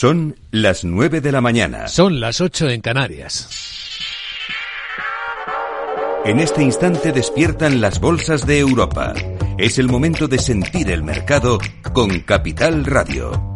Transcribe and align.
Son 0.00 0.34
las 0.50 0.82
9 0.82 1.20
de 1.20 1.30
la 1.30 1.42
mañana. 1.42 1.86
Son 1.86 2.20
las 2.20 2.40
8 2.40 2.70
en 2.70 2.80
Canarias. 2.80 3.50
En 6.24 6.40
este 6.40 6.62
instante 6.62 7.12
despiertan 7.12 7.82
las 7.82 8.00
bolsas 8.00 8.46
de 8.46 8.60
Europa. 8.60 9.12
Es 9.58 9.78
el 9.78 9.88
momento 9.88 10.26
de 10.26 10.38
sentir 10.38 10.90
el 10.90 11.02
mercado 11.02 11.58
con 11.92 12.20
Capital 12.20 12.86
Radio. 12.86 13.52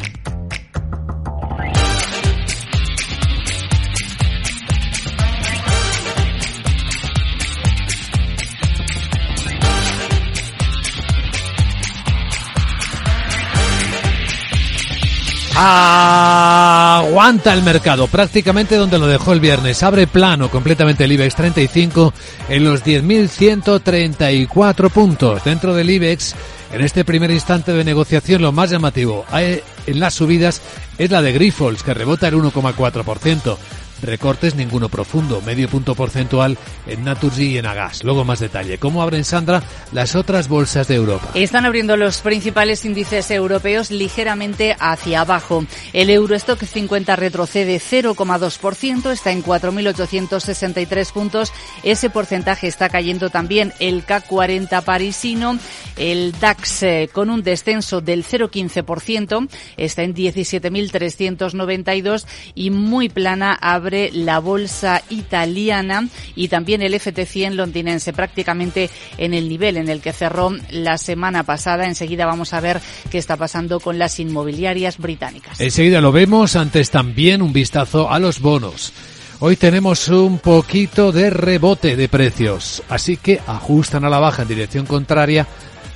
Aguanta 15.57 17.55
el 17.55 17.63
mercado, 17.63 18.09
prácticamente 18.09 18.75
donde 18.77 18.99
lo 18.99 19.07
dejó 19.07 19.33
el 19.33 19.39
viernes. 19.41 19.85
Abre 19.85 20.09
plano 20.09 20.51
completamente 20.51 21.05
el 21.05 21.13
IBEX 21.13 21.37
35 21.37 22.13
en 22.49 22.65
los 22.65 22.83
10.134 22.85 24.91
puntos. 24.91 25.45
Dentro 25.45 25.73
del 25.75 25.91
IBEX, 25.91 26.35
en 26.73 26.81
este 26.81 27.05
primer 27.05 27.31
instante 27.31 27.73
de 27.73 27.85
negociación, 27.85 28.43
lo 28.43 28.51
más 28.51 28.71
llamativo 28.71 29.25
en 29.33 30.01
las 30.01 30.15
subidas 30.15 30.61
es 30.99 31.11
la 31.11 31.23
de 31.23 31.33
Grifols, 31.33 31.85
que 31.85 31.95
rebota 31.95 32.27
el 32.29 32.35
1,4%. 32.35 33.57
Recortes 34.03 34.55
ninguno 34.55 34.89
profundo, 34.89 35.41
medio 35.41 35.69
punto 35.69 35.95
porcentual 35.95 36.59
en 36.87 37.05
Naturgy 37.05 37.53
y 37.53 37.59
en 37.59 37.67
Agas. 37.67 38.05
Luego 38.05 38.25
más 38.25 38.41
detalle. 38.41 38.79
¿Cómo 38.79 39.03
abren, 39.03 39.25
Sandra, 39.25 39.63
las 39.93 40.15
otras 40.15 40.49
bolsas 40.49 40.89
de 40.89 40.97
Europa? 40.97 41.31
Están 41.35 41.65
abriendo 41.65 41.97
los 41.97 42.19
principales 42.19 42.85
índices 42.85 43.31
europeos 43.31 43.91
ligeramente 43.91 44.77
hacia 44.79 45.21
abajo. 45.21 45.65
El 45.93 46.11
Eurostock 46.11 46.63
50 46.63 47.17
retrocede 47.17 47.77
0,2%, 47.77 49.11
está 49.11 49.33
en 49.33 49.43
4.863 49.43 51.13
puntos. 51.13 51.53
Ese 51.83 52.11
porcentaje 52.11 52.67
está 52.67 52.89
cayendo 52.89 53.31
también 53.31 53.73
el 53.79 54.05
CAC 54.05 54.27
40 54.27 54.81
parisino. 54.83 55.59
El 55.97 56.33
DAX 56.41 56.83
eh, 56.83 57.09
con 57.13 57.31
un 57.31 57.45
descenso 57.45 58.01
del 58.01 58.25
0,15%, 58.25 59.49
está 59.77 60.03
en 60.03 60.15
17.392 60.15 62.27
y 62.57 62.71
muy 62.71 63.09
plana 63.09 63.55
abre 63.55 63.94
la 64.13 64.39
bolsa 64.41 65.03
italiana 65.11 66.09
y 66.35 66.49
también 66.49 66.83
el 66.83 66.95
FT100 66.95 67.53
londinense, 67.53 68.13
prácticamente 68.13 68.91
en 69.19 69.35
el 69.35 69.49
nivel 69.49 69.77
en 69.77 69.89
el 69.89 70.01
que 70.01 70.13
cerró 70.13 70.53
la 70.71 70.99
semana 70.99 71.43
pasada. 71.43 71.87
Enseguida 71.87 72.27
vamos 72.27 72.53
a 72.53 72.61
ver 72.61 72.81
qué 73.11 73.19
está 73.19 73.37
pasando 73.37 73.81
con 73.81 73.99
las 73.99 74.19
inmobiliarias 74.21 74.99
británicas. 74.99 75.61
Enseguida 75.61 76.01
lo 76.01 76.13
vemos, 76.13 76.57
antes 76.57 76.91
también 76.91 77.43
un 77.43 77.53
vistazo 77.53 78.11
a 78.11 78.19
los 78.19 78.41
bonos. 78.41 78.93
Hoy 79.41 79.57
tenemos 79.57 80.09
un 80.09 80.39
poquito 80.39 81.13
de 81.13 81.29
rebote 81.29 81.97
de 81.97 82.09
precios, 82.09 82.83
así 82.89 83.17
que 83.17 83.41
ajustan 83.47 84.05
a 84.05 84.09
la 84.09 84.19
baja 84.19 84.43
en 84.43 84.49
dirección 84.49 84.87
contraria 84.87 85.47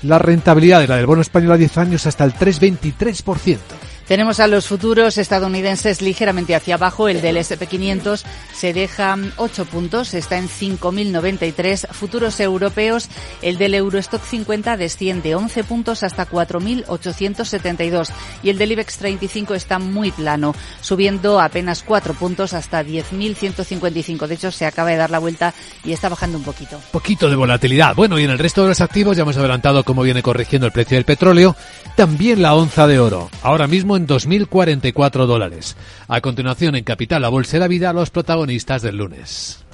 la 0.03 0.19
rentabilidad 0.19 0.81
de 0.81 0.89
la 0.89 0.97
del 0.97 1.07
bono 1.07 1.23
español 1.23 1.53
a 1.53 1.57
10 1.57 1.79
años 1.79 2.07
hasta 2.07 2.25
el 2.25 2.35
3,23%. 2.35 3.59
Tenemos 4.09 4.41
a 4.41 4.47
los 4.47 4.67
futuros 4.67 5.19
estadounidenses 5.19 6.01
ligeramente 6.01 6.55
hacia 6.55 6.77
abajo. 6.77 7.11
El 7.11 7.21
del 7.21 7.37
SP500 7.37 8.23
se 8.55 8.73
deja 8.73 9.19
8 9.37 9.67
puntos, 9.67 10.15
está 10.15 10.39
en 10.39 10.49
5.093. 10.49 11.89
Futuros 11.89 12.41
europeos, 12.41 13.11
el 13.43 13.59
del 13.59 13.75
Eurostock 13.75 14.25
50 14.25 14.79
desciende 14.79 15.35
11 15.35 15.63
puntos 15.65 16.03
hasta 16.03 16.27
4.872. 16.27 18.09
Y 18.43 18.49
el 18.49 18.57
del 18.57 18.73
IBEX 18.73 18.97
35 18.97 19.55
está 19.55 19.79
muy 19.79 20.11
plano, 20.11 20.55
subiendo 20.81 21.39
apenas 21.39 21.83
4 21.83 22.15
puntos 22.15 22.55
hasta 22.55 22.83
10.155. 22.83 24.27
De 24.27 24.35
hecho, 24.35 24.51
se 24.51 24.65
acaba 24.65 24.89
de 24.89 24.97
dar 24.97 25.11
la 25.11 25.19
vuelta 25.19 25.53
y 25.85 25.93
está 25.93 26.09
bajando 26.09 26.39
un 26.39 26.45
poquito. 26.45 26.81
Poquito 26.93 27.29
de 27.29 27.37
volatilidad. 27.37 27.95
Bueno, 27.95 28.19
y 28.19 28.25
en 28.25 28.31
el 28.31 28.39
resto 28.39 28.63
de 28.63 28.69
los 28.69 28.81
activos 28.81 29.19
ya 29.19 29.25
hemos 29.25 29.37
adelantado 29.37 29.85
cómo 29.85 30.01
viene 30.01 30.23
corrigiendo 30.23 30.67
el 30.67 30.73
precio 30.73 30.97
del 30.97 31.05
petróleo. 31.05 31.55
También 31.95 32.41
la 32.41 32.55
onza 32.55 32.87
de 32.87 33.01
oro. 33.01 33.29
Ahora 33.43 33.67
mismo 33.67 33.98
en 33.99 34.07
2.044 34.07 35.27
dólares. 35.27 35.77
A 36.09 36.23
continuación, 36.23 36.75
en 36.75 36.85
Capital, 36.85 37.21
la 37.21 37.29
Bolsa 37.29 37.53
de 37.53 37.61
la 37.61 37.69
Vida, 37.69 37.93
los 37.93 38.11
protagonistas 38.11 38.81
del 38.81 38.97
lunes. 38.97 39.65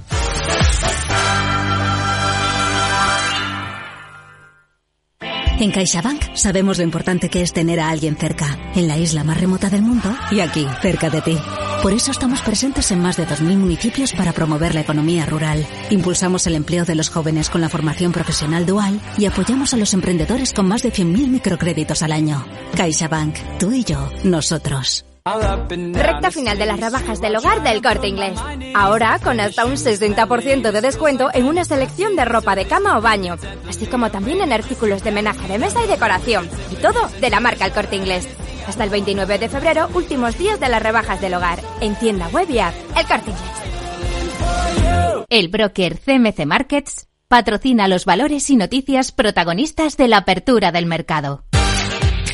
En 5.60 5.70
CaixaBank 5.70 6.34
sabemos 6.34 6.78
lo 6.78 6.84
importante 6.84 7.28
que 7.28 7.40
es 7.40 7.52
tener 7.52 7.78
a 7.78 7.88
alguien 7.88 8.16
cerca, 8.16 8.58
en 8.74 8.88
la 8.88 8.98
isla 8.98 9.22
más 9.22 9.40
remota 9.40 9.70
del 9.70 9.82
mundo 9.82 10.12
y 10.32 10.40
aquí, 10.40 10.66
cerca 10.82 11.10
de 11.10 11.22
ti. 11.22 11.38
Por 11.80 11.92
eso 11.92 12.10
estamos 12.10 12.40
presentes 12.40 12.90
en 12.90 13.00
más 13.00 13.16
de 13.16 13.26
2.000 13.26 13.56
municipios 13.56 14.12
para 14.14 14.32
promover 14.32 14.74
la 14.74 14.80
economía 14.80 15.26
rural. 15.26 15.64
Impulsamos 15.90 16.46
el 16.48 16.56
empleo 16.56 16.84
de 16.84 16.96
los 16.96 17.08
jóvenes 17.08 17.50
con 17.50 17.60
la 17.60 17.68
formación 17.68 18.10
profesional 18.10 18.66
dual 18.66 19.00
y 19.16 19.26
apoyamos 19.26 19.74
a 19.74 19.76
los 19.76 19.94
emprendedores 19.94 20.52
con 20.52 20.66
más 20.66 20.82
de 20.82 20.92
100.000 20.92 21.28
microcréditos 21.28 22.02
al 22.02 22.12
año. 22.12 22.44
CaixaBank, 22.74 23.36
tú 23.60 23.72
y 23.72 23.84
yo, 23.84 24.10
nosotros. 24.24 25.04
Recta 25.26 26.30
final 26.30 26.58
de 26.58 26.66
las 26.66 26.78
rebajas 26.78 27.18
del 27.18 27.34
hogar 27.36 27.62
del 27.62 27.80
corte 27.80 28.08
inglés. 28.08 28.38
Ahora 28.74 29.18
con 29.24 29.40
hasta 29.40 29.64
un 29.64 29.72
60% 29.72 30.70
de 30.70 30.80
descuento 30.82 31.30
en 31.32 31.46
una 31.46 31.64
selección 31.64 32.14
de 32.14 32.26
ropa 32.26 32.54
de 32.54 32.66
cama 32.66 32.98
o 32.98 33.00
baño, 33.00 33.36
así 33.66 33.86
como 33.86 34.10
también 34.10 34.42
en 34.42 34.52
artículos 34.52 35.02
de 35.02 35.12
menaje 35.12 35.48
de 35.48 35.58
mesa 35.58 35.82
y 35.82 35.88
decoración. 35.88 36.46
Y 36.70 36.74
todo 36.74 37.08
de 37.22 37.30
la 37.30 37.40
marca 37.40 37.64
El 37.64 37.72
corte 37.72 37.96
inglés. 37.96 38.28
Hasta 38.68 38.84
el 38.84 38.90
29 38.90 39.38
de 39.38 39.48
febrero, 39.48 39.88
últimos 39.94 40.36
días 40.36 40.60
de 40.60 40.68
las 40.68 40.82
rebajas 40.82 41.22
del 41.22 41.32
hogar. 41.32 41.58
En 41.80 41.96
tienda 41.96 42.28
web 42.28 42.50
y 42.50 42.58
app. 42.58 42.74
El 42.94 43.06
corte 43.06 43.30
inglés. 43.30 45.26
El 45.30 45.48
broker 45.48 45.98
CMC 46.00 46.44
Markets 46.44 47.08
patrocina 47.28 47.88
los 47.88 48.04
valores 48.04 48.50
y 48.50 48.56
noticias 48.56 49.10
protagonistas 49.10 49.96
de 49.96 50.06
la 50.06 50.18
apertura 50.18 50.70
del 50.70 50.84
mercado. 50.84 51.43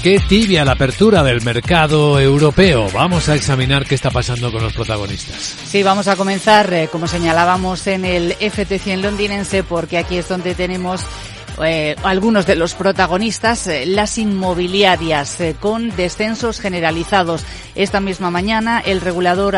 Qué 0.03 0.19
tibia 0.19 0.65
la 0.65 0.73
apertura 0.73 1.23
del 1.23 1.43
mercado 1.43 2.19
europeo. 2.19 2.89
Vamos 2.95 3.29
a 3.29 3.35
examinar 3.35 3.85
qué 3.85 3.95
está 3.95 4.11
pasando 4.11 4.51
con 4.51 4.63
los 4.63 4.73
protagonistas. 4.73 5.57
Sí, 5.67 5.83
vamos 5.83 6.09
a 6.09 6.17
comenzar, 6.17 6.73
eh, 6.73 6.89
como 6.91 7.07
señalábamos, 7.07 7.87
en 7.87 8.07
el 8.07 8.35
FT100 8.39 9.03
londinense, 9.03 9.63
porque 9.63 9.99
aquí 9.99 10.17
es 10.17 10.27
donde 10.27 10.55
tenemos 10.55 11.03
eh, 11.63 11.97
algunos 12.03 12.47
de 12.47 12.57
los 12.57 12.75
protagonistas, 12.75 13.67
eh, 13.67 13.85
las 13.87 14.17
inmobiliarias, 14.19 15.41
eh, 15.41 15.57
con 15.59 15.95
descensos 15.95 16.61
generalizados. 16.61 17.45
Esta 17.75 18.01
misma 18.01 18.31
mañana, 18.31 18.81
el 18.81 19.01
regulador 19.01 19.57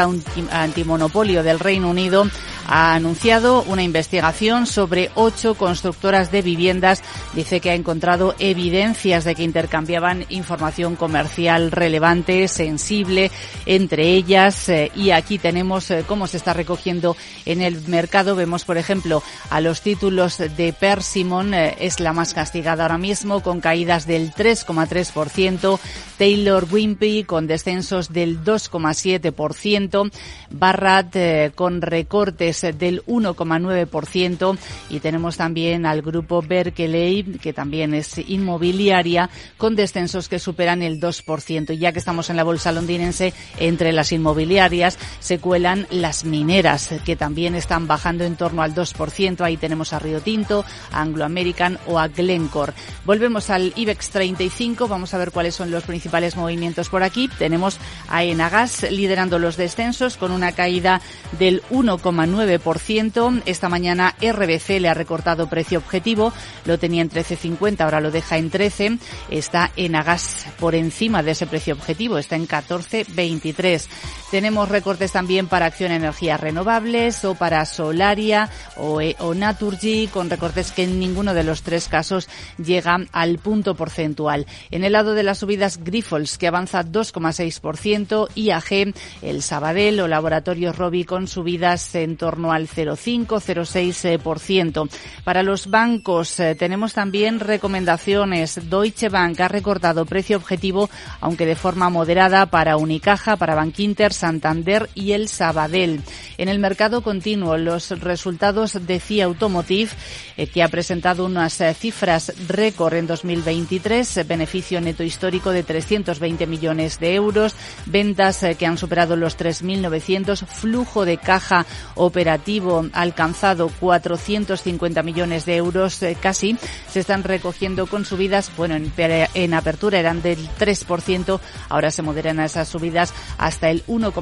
antimonopolio 0.51 1.43
del 1.43 1.61
Reino 1.61 1.91
Unido 1.91 2.27
ha 2.69 2.95
anunciado 2.95 3.63
una 3.63 3.83
investigación 3.83 4.67
sobre 4.67 5.11
ocho 5.15 5.55
constructoras 5.55 6.31
de 6.31 6.43
viviendas. 6.43 7.03
Dice 7.35 7.61
que 7.61 7.71
ha 7.71 7.75
encontrado 7.75 8.35
evidencias 8.39 9.25
de 9.25 9.35
que 9.35 9.43
intercambiaban 9.43 10.27
información 10.29 10.95
comercial 10.95 11.71
relevante, 11.71 12.47
sensible 12.49 13.31
entre 13.67 14.11
ellas. 14.11 14.71
y 14.95 15.11
aquí 15.11 15.39
tenemos 15.39 15.89
cómo 16.07 16.27
se 16.27 16.37
está 16.37 16.53
recogiendo 16.53 17.17
en 17.47 17.63
el 17.63 17.81
mercado. 17.89 18.37
Vemos, 18.37 18.65
por 18.65 18.79
ejemplo, 18.79 19.23
a 19.51 19.61
los 19.61 19.81
títulos 19.81 20.39
de 20.39 20.73
Persimmon 20.79 21.55
es 21.83 21.99
la 22.01 22.13
más 22.13 22.33
castigada 22.33 22.85
ahora 22.85 22.97
mismo, 22.97 23.43
con 23.43 23.61
caídas 23.61 24.07
del 24.07 24.33
3,3%, 24.33 25.79
Taylor 26.17 26.67
Wimpey 26.71 27.25
con 27.25 27.49
descensos 27.49 28.13
del 28.13 28.45
2,7%, 28.45 30.11
Barrat 30.51 31.17
eh, 31.17 31.53
con 31.55 31.83
recortes 31.83 32.63
del 32.79 33.05
1,9% 33.07 34.59
y 34.91 35.01
tenemos 35.01 35.37
también 35.37 35.85
al 35.85 36.03
grupo 36.03 36.43
Berkeley, 36.43 37.25
que 37.41 37.53
también 37.53 37.95
es 37.95 38.19
inmobiliaria, 38.19 39.29
con 39.57 39.75
descensos 39.75 40.29
que 40.29 40.39
superan 40.39 40.83
el 40.83 41.01
2%. 41.01 41.77
Ya 41.77 41.93
que 41.93 41.99
estamos 41.99 42.31
en 42.31 42.37
la 42.37 42.45
bolsa 42.45 42.71
londinense, 42.71 43.35
entre 43.59 43.93
las 43.93 44.13
inmobiliarias 44.13 44.99
se 45.19 45.39
cuelan 45.39 45.87
las 45.91 46.25
mineras, 46.25 46.91
que 47.05 47.17
también 47.17 47.55
están 47.55 47.87
bajando 47.87 48.25
en 48.25 48.37
torno 48.37 48.63
al 48.63 48.75
2%. 48.75 49.41
Ahí 49.41 49.57
tenemos 49.57 49.93
a 49.93 49.99
Río 49.99 50.21
Tinto, 50.21 50.65
Anglo 50.93 51.25
American 51.25 51.72
o 51.87 51.99
a 51.99 52.09
Glencore. 52.09 52.73
Volvemos 53.05 53.51
al 53.51 53.73
IBEX 53.77 54.11
35, 54.11 54.89
vamos 54.89 55.15
a 55.15 55.19
ver 55.19 55.31
cuáles 55.31 55.55
son 55.55 55.71
los 55.71 55.85
principales 55.85 56.37
movimientos 56.37 56.89
por 56.89 57.03
aquí. 57.03 57.29
Tenemos 57.39 57.79
a 58.09 58.25
Enagas 58.25 58.91
liderando 58.91 59.39
los 59.39 59.57
descensos 59.57 60.17
con 60.17 60.33
una 60.33 60.53
caída 60.53 61.01
del 61.39 61.63
1,9 61.71 62.03
0,9%. 62.03 63.43
Esta 63.47 63.69
mañana 63.69 64.15
RBC 64.21 64.81
le 64.81 64.89
ha 64.89 64.95
recortado 64.95 65.49
precio 65.49 65.79
objetivo, 65.79 66.33
lo 66.65 66.79
tenía 66.79 67.03
en 67.03 67.11
13,50, 67.11 67.81
ahora 67.81 68.01
lo 68.01 68.11
deja 68.11 68.39
en 68.39 68.51
13. 68.51 68.99
Está 69.31 69.71
en 69.77 69.95
Agas 69.95 70.47
por 70.59 70.75
encima 70.75 71.23
de 71.23 71.33
ese 71.33 71.47
precio 71.47 71.75
objetivo, 71.75 72.19
está 72.19 72.37
en 72.37 72.49
14,23. 72.49 73.87
Tenemos 74.31 74.69
recortes 74.69 75.13
también 75.13 75.47
para 75.47 75.67
Acción 75.67 75.93
Energías 75.93 76.41
Renovables 76.41 77.25
o 77.25 77.35
para 77.35 77.65
Solaria 77.67 78.49
o, 78.77 79.01
eh, 79.01 79.15
o 79.19 79.35
Naturgy, 79.35 80.09
con 80.09 80.31
recortes 80.31 80.73
que 80.73 80.85
en 80.85 80.99
ninguno 80.99 81.35
de 81.35 81.45
los 81.45 81.62
tres 81.63 81.89
casos 81.89 82.29
llega 82.63 82.99
al 83.13 83.39
punto 83.39 83.75
porcentual. 83.75 84.47
En 84.71 84.85
el 84.85 84.93
lado 84.93 85.15
de 85.15 85.23
las 85.23 85.39
subidas, 85.39 85.83
Grifols, 85.83 86.37
que 86.39 86.49
avanza 86.49 86.85
2,6%, 86.85 88.29
IAG, 88.35 88.93
el 89.23 89.43
Sabadell 89.43 90.01
o 90.01 90.09
Laboratorio 90.09 90.73
Robi 90.73 91.05
con 91.05 91.29
subidas 91.29 91.95
en 91.95 92.17
torno 92.17 92.53
al 92.53 92.67
0,5-0,6%. 92.69 94.89
Para 95.25 95.43
los 95.43 95.69
bancos 95.69 96.39
eh, 96.41 96.55
tenemos 96.55 96.93
también 96.93 97.41
recomendaciones. 97.41 98.69
Deutsche 98.69 99.09
Bank 99.09 99.41
ha 99.41 99.49
recortado 99.49 100.05
precio 100.07 100.37
objetivo, 100.37 100.91
aunque 101.21 101.47
de 101.47 101.57
forma 101.57 101.91
moderada, 101.91 102.47
para 102.47 102.77
Unicaja, 102.77 103.37
para 103.37 103.55
Bankinter, 103.55 104.13
Santander 104.13 104.91
y 104.95 105.13
el 105.13 105.29
Sabadell. 105.29 106.03
En 106.39 106.49
el 106.49 106.59
mercado 106.59 107.03
continuo, 107.03 107.57
los 107.57 107.91
resultados 108.01 108.87
de 108.87 109.01
CIA 109.01 109.27
Automotive, 109.27 109.91
eh, 110.37 110.47
que 110.47 110.63
ha 110.63 110.69
presentado 110.69 111.25
unas 111.53 111.61
eh, 111.61 111.75
cifras 111.75 112.33
récord 112.49 112.95
en 112.95 113.07
2023, 113.07 114.17
eh, 114.17 114.25
beneficio 114.25 114.81
neto 114.81 115.03
histórico 115.03 115.51
de 115.51 115.63
320 115.63 116.47
millones 116.47 116.99
de 116.99 117.15
euros, 117.15 117.55
ventas 117.87 118.45
que 118.59 118.67
han 118.67 118.79
superado 118.79 119.17
los 119.17 119.37
3.900, 119.37 120.47
flujo 120.47 121.05
de 121.05 121.19
caja 121.19 121.67
operativo 121.95 122.87
alcanzado 122.93 123.71
450 123.81 125.03
millones 125.03 125.45
de 125.45 125.57
euros 125.57 126.01
casi, 126.21 126.57
se 126.89 127.01
están 127.01 127.25
recogiendo 127.25 127.87
con 127.87 128.05
subidas, 128.05 128.51
bueno, 128.57 128.77
en, 128.77 129.55
apertura 129.55 129.99
eran 129.99 130.23
del 130.23 130.39
3%, 130.59 131.41
ahora 131.69 131.91
se 131.91 132.03
moderan 132.03 132.41
esas 132.41 132.69
subidas 132.69 133.13
hasta 133.39 133.71
el 133.71 133.83
1, 133.87 134.13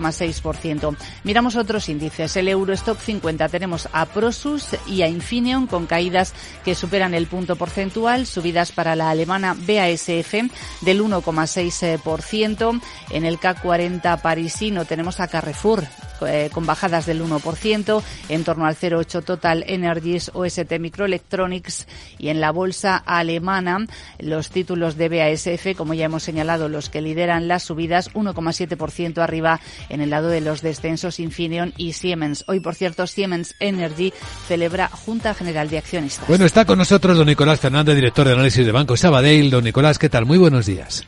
Miramos 1.25 1.57
otros 1.57 1.89
índices. 1.89 2.37
El 2.37 2.49
Eurostock 2.49 2.99
50 2.99 3.49
tenemos 3.49 3.89
a 3.93 4.07
Prosus 4.07 4.69
y 4.87 5.03
a 5.03 5.09
Infineon 5.09 5.67
con 5.67 5.87
caídas 5.87 6.35
que 6.65 6.75
superan 6.75 7.15
el 7.15 7.20
punto 7.27 7.57
porcentual, 7.57 8.27
subidas 8.27 8.73
para 8.73 8.97
la 8.97 9.11
alemana 9.11 9.55
BASF 9.55 10.35
del 10.81 11.03
1,6%. 11.03 12.81
En 13.11 13.25
el 13.25 13.39
K40 13.39 14.21
parisino 14.21 14.85
tenemos 14.85 15.21
a 15.21 15.29
Carrefour 15.29 15.85
eh, 16.27 16.51
con 16.53 16.67
bajadas 16.67 17.07
del 17.07 17.23
1%, 17.23 18.03
en 18.29 18.45
torno 18.45 18.67
al 18.67 18.77
0,8 18.77 19.25
Total 19.25 19.65
Energies, 19.67 20.31
OST 20.35 20.79
Microelectronics 20.79 21.87
y 22.19 22.29
en 22.29 22.41
la 22.41 22.51
bolsa 22.51 22.97
alemana 22.97 23.87
los 24.19 24.51
títulos 24.51 24.97
de 24.97 25.09
BASF, 25.09 25.77
como 25.77 25.95
ya 25.95 26.07
hemos 26.07 26.23
señalado, 26.23 26.69
los 26.69 26.89
que 26.91 27.01
lideran 27.01 27.49
las 27.49 27.63
subidas, 27.63 28.13
1,7% 28.13 29.19
arriba 29.19 29.61
en 29.89 30.01
el 30.01 30.11
lado 30.11 30.29
de 30.29 30.41
los 30.41 30.63
descensos 30.63 31.21
Infineon 31.21 31.73
y 31.77 31.93
Siemens. 31.93 32.45
Hoy, 32.49 32.61
por 32.61 32.75
cierto, 32.75 33.07
Siemens 33.07 33.55
Energy 33.61 34.13
celebra 34.49 34.89
Junta 34.89 35.35
General 35.35 35.69
de 35.69 35.79
Accionistas. 35.79 36.27
Bueno, 36.29 36.45
está 36.45 36.65
con 36.65 36.79
nosotros 36.79 37.17
don 37.17 37.27
Nicolás 37.27 37.61
Fernández, 37.61 37.95
director 37.95 38.27
de 38.27 38.35
análisis 38.35 38.65
de 38.65 38.73
Banco 38.73 38.97
Sabadell. 38.97 39.51
Don 39.51 39.65
Nicolás, 39.65 39.99
¿qué 39.99 40.09
tal? 40.09 40.27
Muy 40.27 40.39
buenos 40.39 40.67
días. 40.67 41.07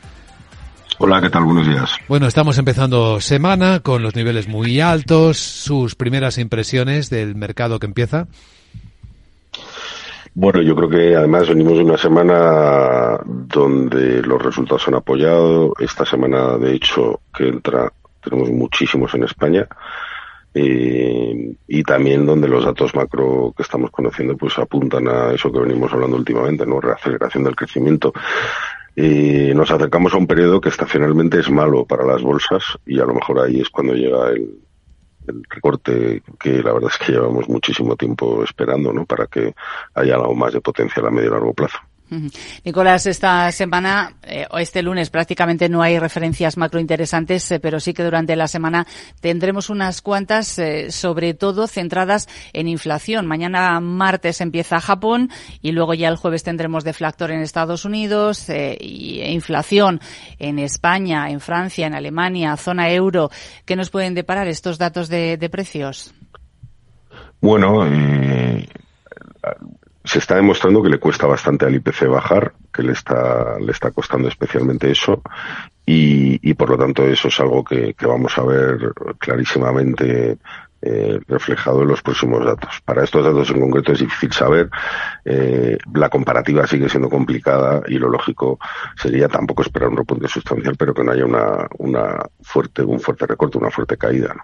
Hola, 1.05 1.19
¿qué 1.19 1.29
tal? 1.29 1.43
Buenos 1.43 1.67
días. 1.67 1.97
Bueno, 2.07 2.27
estamos 2.27 2.57
empezando 2.57 3.19
semana 3.19 3.81
con 3.81 4.01
los 4.03 4.15
niveles 4.15 4.47
muy 4.47 4.79
altos. 4.79 5.37
Sus 5.37 5.95
primeras 5.95 6.37
impresiones 6.37 7.09
del 7.09 7.35
mercado 7.35 7.77
que 7.77 7.87
empieza. 7.87 8.27
Bueno, 10.33 10.61
yo 10.61 10.73
creo 10.77 10.87
que 10.87 11.13
además 11.13 11.49
venimos 11.49 11.73
de 11.73 11.83
una 11.83 11.97
semana 11.97 13.19
donde 13.25 14.21
los 14.21 14.41
resultados 14.41 14.87
han 14.87 14.95
apoyado. 14.95 15.73
Esta 15.77 16.05
semana, 16.05 16.57
de 16.57 16.73
hecho, 16.73 17.19
que 17.35 17.49
entra, 17.49 17.91
tenemos 18.23 18.49
muchísimos 18.51 19.13
en 19.13 19.25
España. 19.25 19.67
Eh, 20.53 21.53
y 21.67 21.83
también 21.83 22.25
donde 22.25 22.47
los 22.47 22.63
datos 22.63 22.95
macro 22.95 23.53
que 23.57 23.63
estamos 23.63 23.91
conociendo 23.91 24.37
pues 24.37 24.57
apuntan 24.57 25.09
a 25.09 25.33
eso 25.33 25.51
que 25.51 25.59
venimos 25.59 25.91
hablando 25.91 26.15
últimamente, 26.15 26.65
¿no? 26.65 26.79
Reaceleración 26.79 27.43
del 27.43 27.57
crecimiento 27.57 28.13
y 28.95 29.53
nos 29.53 29.71
acercamos 29.71 30.13
a 30.13 30.17
un 30.17 30.27
periodo 30.27 30.61
que 30.61 30.69
estacionalmente 30.69 31.39
es 31.39 31.49
malo 31.49 31.85
para 31.85 32.05
las 32.05 32.21
bolsas 32.21 32.63
y 32.85 32.99
a 32.99 33.05
lo 33.05 33.13
mejor 33.15 33.39
ahí 33.39 33.61
es 33.61 33.69
cuando 33.69 33.93
llega 33.93 34.29
el, 34.29 34.59
recorte 35.47 36.21
que 36.37 36.61
la 36.61 36.73
verdad 36.73 36.91
es 36.91 36.97
que 36.97 37.13
llevamos 37.13 37.47
muchísimo 37.47 37.95
tiempo 37.95 38.43
esperando, 38.43 38.91
¿no? 38.91 39.05
Para 39.05 39.27
que 39.27 39.55
haya 39.93 40.15
algo 40.15 40.35
más 40.35 40.51
de 40.51 40.59
potencial 40.59 41.07
a 41.07 41.11
medio 41.11 41.29
y 41.29 41.31
largo 41.31 41.53
plazo. 41.53 41.77
Nicolás, 42.63 43.05
esta 43.05 43.51
semana 43.51 44.17
eh, 44.23 44.45
o 44.51 44.59
este 44.59 44.83
lunes 44.83 45.09
prácticamente 45.09 45.69
no 45.69 45.81
hay 45.81 45.99
referencias 45.99 46.57
macro 46.57 46.79
interesantes, 46.79 47.49
eh, 47.51 47.59
pero 47.59 47.79
sí 47.79 47.93
que 47.93 48.03
durante 48.03 48.35
la 48.35 48.47
semana 48.47 48.85
tendremos 49.19 49.69
unas 49.69 50.01
cuantas, 50.01 50.59
eh, 50.59 50.91
sobre 50.91 51.33
todo 51.33 51.67
centradas 51.67 52.27
en 52.53 52.67
inflación. 52.67 53.25
Mañana 53.25 53.79
martes 53.79 54.41
empieza 54.41 54.79
Japón 54.79 55.29
y 55.61 55.71
luego 55.71 55.93
ya 55.93 56.09
el 56.09 56.17
jueves 56.17 56.43
tendremos 56.43 56.83
deflactor 56.83 57.31
en 57.31 57.41
Estados 57.41 57.85
Unidos 57.85 58.49
y 58.49 59.21
e 59.21 59.31
inflación 59.31 59.99
en 60.39 60.59
España, 60.59 61.29
en 61.29 61.39
Francia, 61.39 61.87
en 61.87 61.95
Alemania, 61.95 62.55
zona 62.57 62.91
euro. 62.91 63.29
¿Qué 63.65 63.75
nos 63.75 63.89
pueden 63.89 64.13
deparar 64.13 64.47
estos 64.47 64.77
datos 64.77 65.09
de, 65.09 65.37
de 65.37 65.49
precios? 65.49 66.13
Bueno, 67.41 67.85
se 70.03 70.19
está 70.19 70.35
demostrando 70.35 70.83
que 70.83 70.89
le 70.89 70.99
cuesta 70.99 71.27
bastante 71.27 71.65
al 71.65 71.75
IPC 71.75 72.07
bajar, 72.07 72.53
que 72.73 72.83
le 72.83 72.91
está, 72.91 73.57
le 73.59 73.71
está 73.71 73.91
costando 73.91 74.27
especialmente 74.27 74.91
eso, 74.91 75.21
y, 75.85 76.39
y 76.49 76.53
por 76.53 76.69
lo 76.69 76.77
tanto 76.77 77.05
eso 77.05 77.29
es 77.29 77.39
algo 77.39 77.63
que, 77.63 77.93
que 77.93 78.05
vamos 78.05 78.37
a 78.37 78.43
ver 78.43 78.93
clarísimamente 79.17 80.37
eh, 80.85 81.17
reflejado 81.27 81.83
en 81.83 81.87
los 81.87 82.01
próximos 82.01 82.43
datos. 82.43 82.81
Para 82.83 83.05
estos 83.05 83.23
datos 83.23 83.49
en 83.51 83.61
concreto 83.61 83.93
es 83.93 83.99
difícil 83.99 84.33
saber. 84.33 84.69
Eh, 85.23 85.77
la 85.93 86.09
comparativa 86.09 86.67
sigue 86.67 86.89
siendo 86.89 87.09
complicada 87.09 87.81
y 87.87 87.97
lo 87.97 88.09
lógico 88.09 88.59
sería 89.01 89.29
tampoco 89.29 89.61
esperar 89.61 89.87
un 89.87 89.95
repunte 89.95 90.27
sustancial, 90.27 90.75
pero 90.77 90.93
que 90.93 91.05
no 91.05 91.11
haya 91.13 91.25
una, 91.25 91.67
una 91.77 92.25
fuerte, 92.41 92.81
un 92.83 92.99
fuerte 92.99 93.25
recorte, 93.25 93.57
una 93.57 93.71
fuerte 93.71 93.95
caída. 93.95 94.35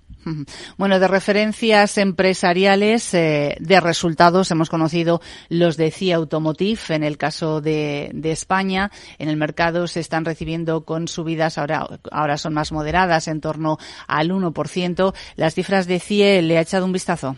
Bueno, 0.77 0.99
de 0.99 1.07
referencias 1.09 1.97
empresariales, 1.97 3.13
eh, 3.13 3.57
de 3.59 3.79
resultados, 3.81 4.51
hemos 4.51 4.69
conocido 4.69 5.21
los 5.49 5.75
de 5.75 5.91
CIA 5.91 6.17
Automotive. 6.17 6.79
En 6.89 7.03
el 7.03 7.17
caso 7.17 7.59
de, 7.59 8.11
de, 8.13 8.31
España, 8.31 8.91
en 9.17 9.27
el 9.27 9.35
mercado 9.35 9.87
se 9.87 9.99
están 9.99 10.23
recibiendo 10.23 10.85
con 10.85 11.07
subidas, 11.09 11.57
ahora, 11.57 11.85
ahora 12.11 12.37
son 12.37 12.53
más 12.53 12.71
moderadas, 12.71 13.27
en 13.27 13.41
torno 13.41 13.77
al 14.07 14.29
1%. 14.29 15.13
Las 15.35 15.55
cifras 15.55 15.87
de 15.87 15.99
CIA 15.99 16.28
le 16.41 16.57
ha 16.57 16.61
echado 16.61 16.85
un 16.85 16.93
vistazo. 16.93 17.35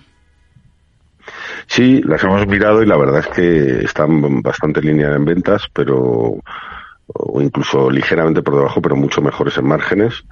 Sí, 1.68 2.02
las 2.04 2.24
hemos 2.24 2.46
mirado 2.48 2.84
y 2.84 2.86
la 2.86 2.98
verdad 2.98 3.20
es 3.20 3.28
que 3.28 3.86
están 3.86 4.42
bastante 4.42 4.82
lineadas 4.82 5.18
en 5.18 5.26
ventas, 5.26 5.64
pero 5.74 6.40
o 7.33 7.42
incluso 7.42 7.89
ligeramente 7.89 8.42
por 8.42 8.56
debajo, 8.56 8.81
pero 8.81 8.98
mucho 8.98 9.22
mejores 9.22 9.57
en 9.57 9.66
márgenes, 9.66 10.25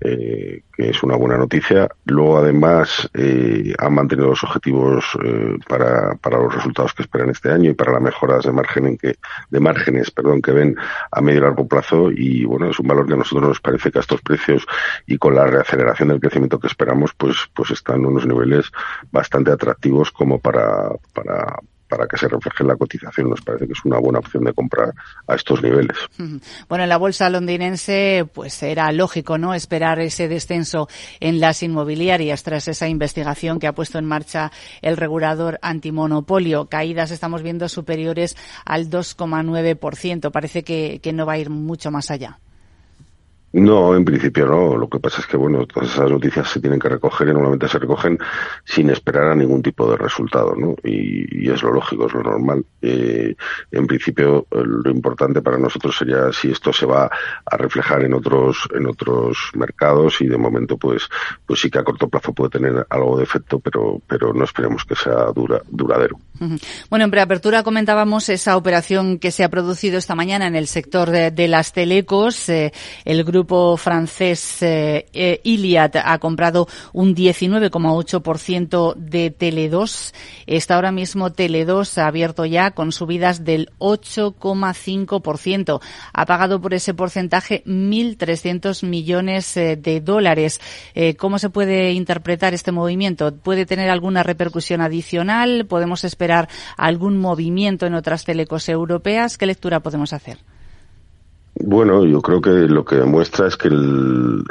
eh, 0.00 0.62
que 0.74 0.88
es 0.88 1.02
una 1.02 1.14
buena 1.14 1.36
noticia. 1.36 1.86
Luego, 2.06 2.38
además, 2.38 3.10
eh, 3.12 3.74
han 3.78 3.94
mantenido 3.94 4.28
los 4.28 4.42
objetivos 4.42 5.04
eh, 5.22 5.58
para, 5.68 6.14
para 6.14 6.38
los 6.38 6.54
resultados 6.54 6.94
que 6.94 7.02
esperan 7.02 7.28
este 7.28 7.50
año 7.50 7.70
y 7.70 7.74
para 7.74 7.92
las 7.92 8.00
mejoras 8.00 8.44
de 8.44 8.52
margen 8.52 8.96
que, 8.96 9.16
de 9.50 9.60
márgenes, 9.60 10.10
perdón, 10.10 10.40
que 10.40 10.52
ven 10.52 10.76
a 11.10 11.20
medio 11.20 11.40
y 11.40 11.42
largo 11.42 11.68
plazo. 11.68 12.10
Y 12.10 12.46
bueno, 12.46 12.70
es 12.70 12.78
un 12.78 12.88
valor 12.88 13.06
que 13.06 13.12
a 13.12 13.16
nosotros 13.16 13.48
nos 13.48 13.60
parece 13.60 13.90
que 13.90 13.98
a 13.98 14.00
estos 14.00 14.22
precios 14.22 14.66
y 15.06 15.18
con 15.18 15.34
la 15.34 15.46
reaceleración 15.46 16.08
del 16.08 16.20
crecimiento 16.20 16.58
que 16.58 16.68
esperamos, 16.68 17.12
pues, 17.18 17.36
pues 17.54 17.70
están 17.70 17.96
en 17.96 18.06
unos 18.06 18.26
niveles 18.26 18.72
bastante 19.12 19.50
atractivos 19.50 20.10
como 20.10 20.38
para, 20.38 20.88
para, 21.12 21.58
para 21.88 22.06
que 22.06 22.16
se 22.16 22.28
refleje 22.28 22.62
en 22.62 22.68
la 22.68 22.76
cotización. 22.76 23.30
Nos 23.30 23.40
parece 23.42 23.66
que 23.66 23.72
es 23.72 23.84
una 23.84 23.98
buena 23.98 24.18
opción 24.18 24.44
de 24.44 24.52
comprar 24.52 24.94
a 25.26 25.34
estos 25.34 25.62
niveles. 25.62 25.96
Bueno, 26.68 26.84
en 26.84 26.88
la 26.88 26.96
bolsa 26.96 27.28
londinense, 27.28 28.28
pues 28.32 28.62
era 28.62 28.90
lógico, 28.92 29.38
¿no? 29.38 29.54
Esperar 29.54 30.00
ese 30.00 30.28
descenso 30.28 30.88
en 31.20 31.40
las 31.40 31.62
inmobiliarias 31.62 32.42
tras 32.42 32.68
esa 32.68 32.88
investigación 32.88 33.58
que 33.58 33.66
ha 33.66 33.74
puesto 33.74 33.98
en 33.98 34.06
marcha 34.06 34.50
el 34.82 34.96
regulador 34.96 35.58
antimonopolio. 35.62 36.66
Caídas 36.66 37.10
estamos 37.10 37.42
viendo 37.42 37.68
superiores 37.68 38.36
al 38.64 38.90
2,9%. 38.90 40.30
Parece 40.30 40.62
que, 40.62 41.00
que 41.02 41.12
no 41.12 41.26
va 41.26 41.34
a 41.34 41.38
ir 41.38 41.50
mucho 41.50 41.90
más 41.90 42.10
allá. 42.10 42.38
No, 43.56 43.96
en 43.96 44.04
principio 44.04 44.44
no. 44.46 44.76
Lo 44.76 44.86
que 44.86 45.00
pasa 45.00 45.22
es 45.22 45.26
que, 45.26 45.38
bueno, 45.38 45.66
todas 45.66 45.88
esas 45.88 46.10
noticias 46.10 46.46
se 46.46 46.60
tienen 46.60 46.78
que 46.78 46.90
recoger 46.90 47.28
y 47.28 47.32
normalmente 47.32 47.68
se 47.68 47.78
recogen 47.78 48.18
sin 48.64 48.90
esperar 48.90 49.30
a 49.30 49.34
ningún 49.34 49.62
tipo 49.62 49.90
de 49.90 49.96
resultado, 49.96 50.54
¿no? 50.54 50.74
Y, 50.84 51.50
es 51.50 51.62
lo 51.62 51.72
lógico, 51.72 52.06
es 52.06 52.12
lo 52.12 52.22
normal. 52.22 52.66
Eh, 52.82 53.34
en 53.70 53.86
principio, 53.86 54.46
lo 54.50 54.90
importante 54.90 55.40
para 55.40 55.56
nosotros 55.56 55.96
sería 55.96 56.30
si 56.34 56.50
esto 56.50 56.70
se 56.70 56.84
va 56.84 57.08
a 57.46 57.56
reflejar 57.56 58.04
en 58.04 58.12
otros, 58.12 58.68
en 58.74 58.88
otros 58.88 59.38
mercados 59.54 60.20
y 60.20 60.26
de 60.26 60.36
momento, 60.36 60.76
pues, 60.76 61.08
pues 61.46 61.58
sí 61.58 61.70
que 61.70 61.78
a 61.78 61.84
corto 61.84 62.10
plazo 62.10 62.34
puede 62.34 62.50
tener 62.50 62.86
algo 62.90 63.16
de 63.16 63.24
efecto, 63.24 63.58
pero, 63.58 64.02
pero 64.06 64.34
no 64.34 64.44
esperemos 64.44 64.84
que 64.84 64.96
sea 64.96 65.32
dura, 65.34 65.62
duradero. 65.70 66.18
Bueno, 66.90 67.04
en 67.04 67.10
preapertura 67.10 67.62
comentábamos 67.62 68.28
esa 68.28 68.56
operación 68.56 69.18
que 69.18 69.30
se 69.30 69.44
ha 69.44 69.48
producido 69.48 69.98
esta 69.98 70.14
mañana 70.14 70.46
en 70.46 70.56
el 70.56 70.66
sector 70.66 71.10
de, 71.10 71.48
las 71.48 71.72
telecos. 71.72 72.48
Eh, 72.48 72.72
el 73.04 73.24
grupo 73.24 73.76
francés 73.76 74.62
eh, 74.62 75.06
eh, 75.12 75.40
Iliad 75.44 75.92
ha 76.04 76.18
comprado 76.18 76.66
un 76.92 77.14
19,8% 77.14 78.94
de 78.96 79.36
Tele2. 79.36 80.14
Está 80.46 80.74
ahora 80.74 80.92
mismo 80.92 81.30
Tele2 81.30 81.98
abierto 81.98 82.44
ya 82.44 82.72
con 82.72 82.92
subidas 82.92 83.44
del 83.44 83.70
8,5%. 83.78 85.80
Ha 86.12 86.26
pagado 86.26 86.60
por 86.60 86.74
ese 86.74 86.94
porcentaje 86.94 87.62
1.300 87.64 88.86
millones 88.86 89.54
de 89.54 90.00
dólares. 90.02 90.60
¿Cómo 91.18 91.38
se 91.38 91.50
puede 91.50 91.92
interpretar 91.92 92.54
este 92.54 92.72
movimiento? 92.72 93.34
¿Puede 93.34 93.66
tener 93.66 93.90
alguna 93.90 94.22
repercusión 94.22 94.80
adicional? 94.80 95.66
¿Podemos 95.66 96.04
esperar 96.04 96.25
algún 96.76 97.18
movimiento 97.18 97.86
en 97.86 97.94
otras 97.94 98.24
telecos 98.24 98.68
europeas? 98.68 99.38
¿Qué 99.38 99.46
lectura 99.46 99.80
podemos 99.80 100.12
hacer? 100.12 100.38
Bueno, 101.58 102.04
yo 102.04 102.20
creo 102.20 102.40
que 102.40 102.50
lo 102.50 102.84
que 102.84 102.96
demuestra 102.96 103.46
es 103.46 103.56
que 103.56 103.68
el, 103.68 104.44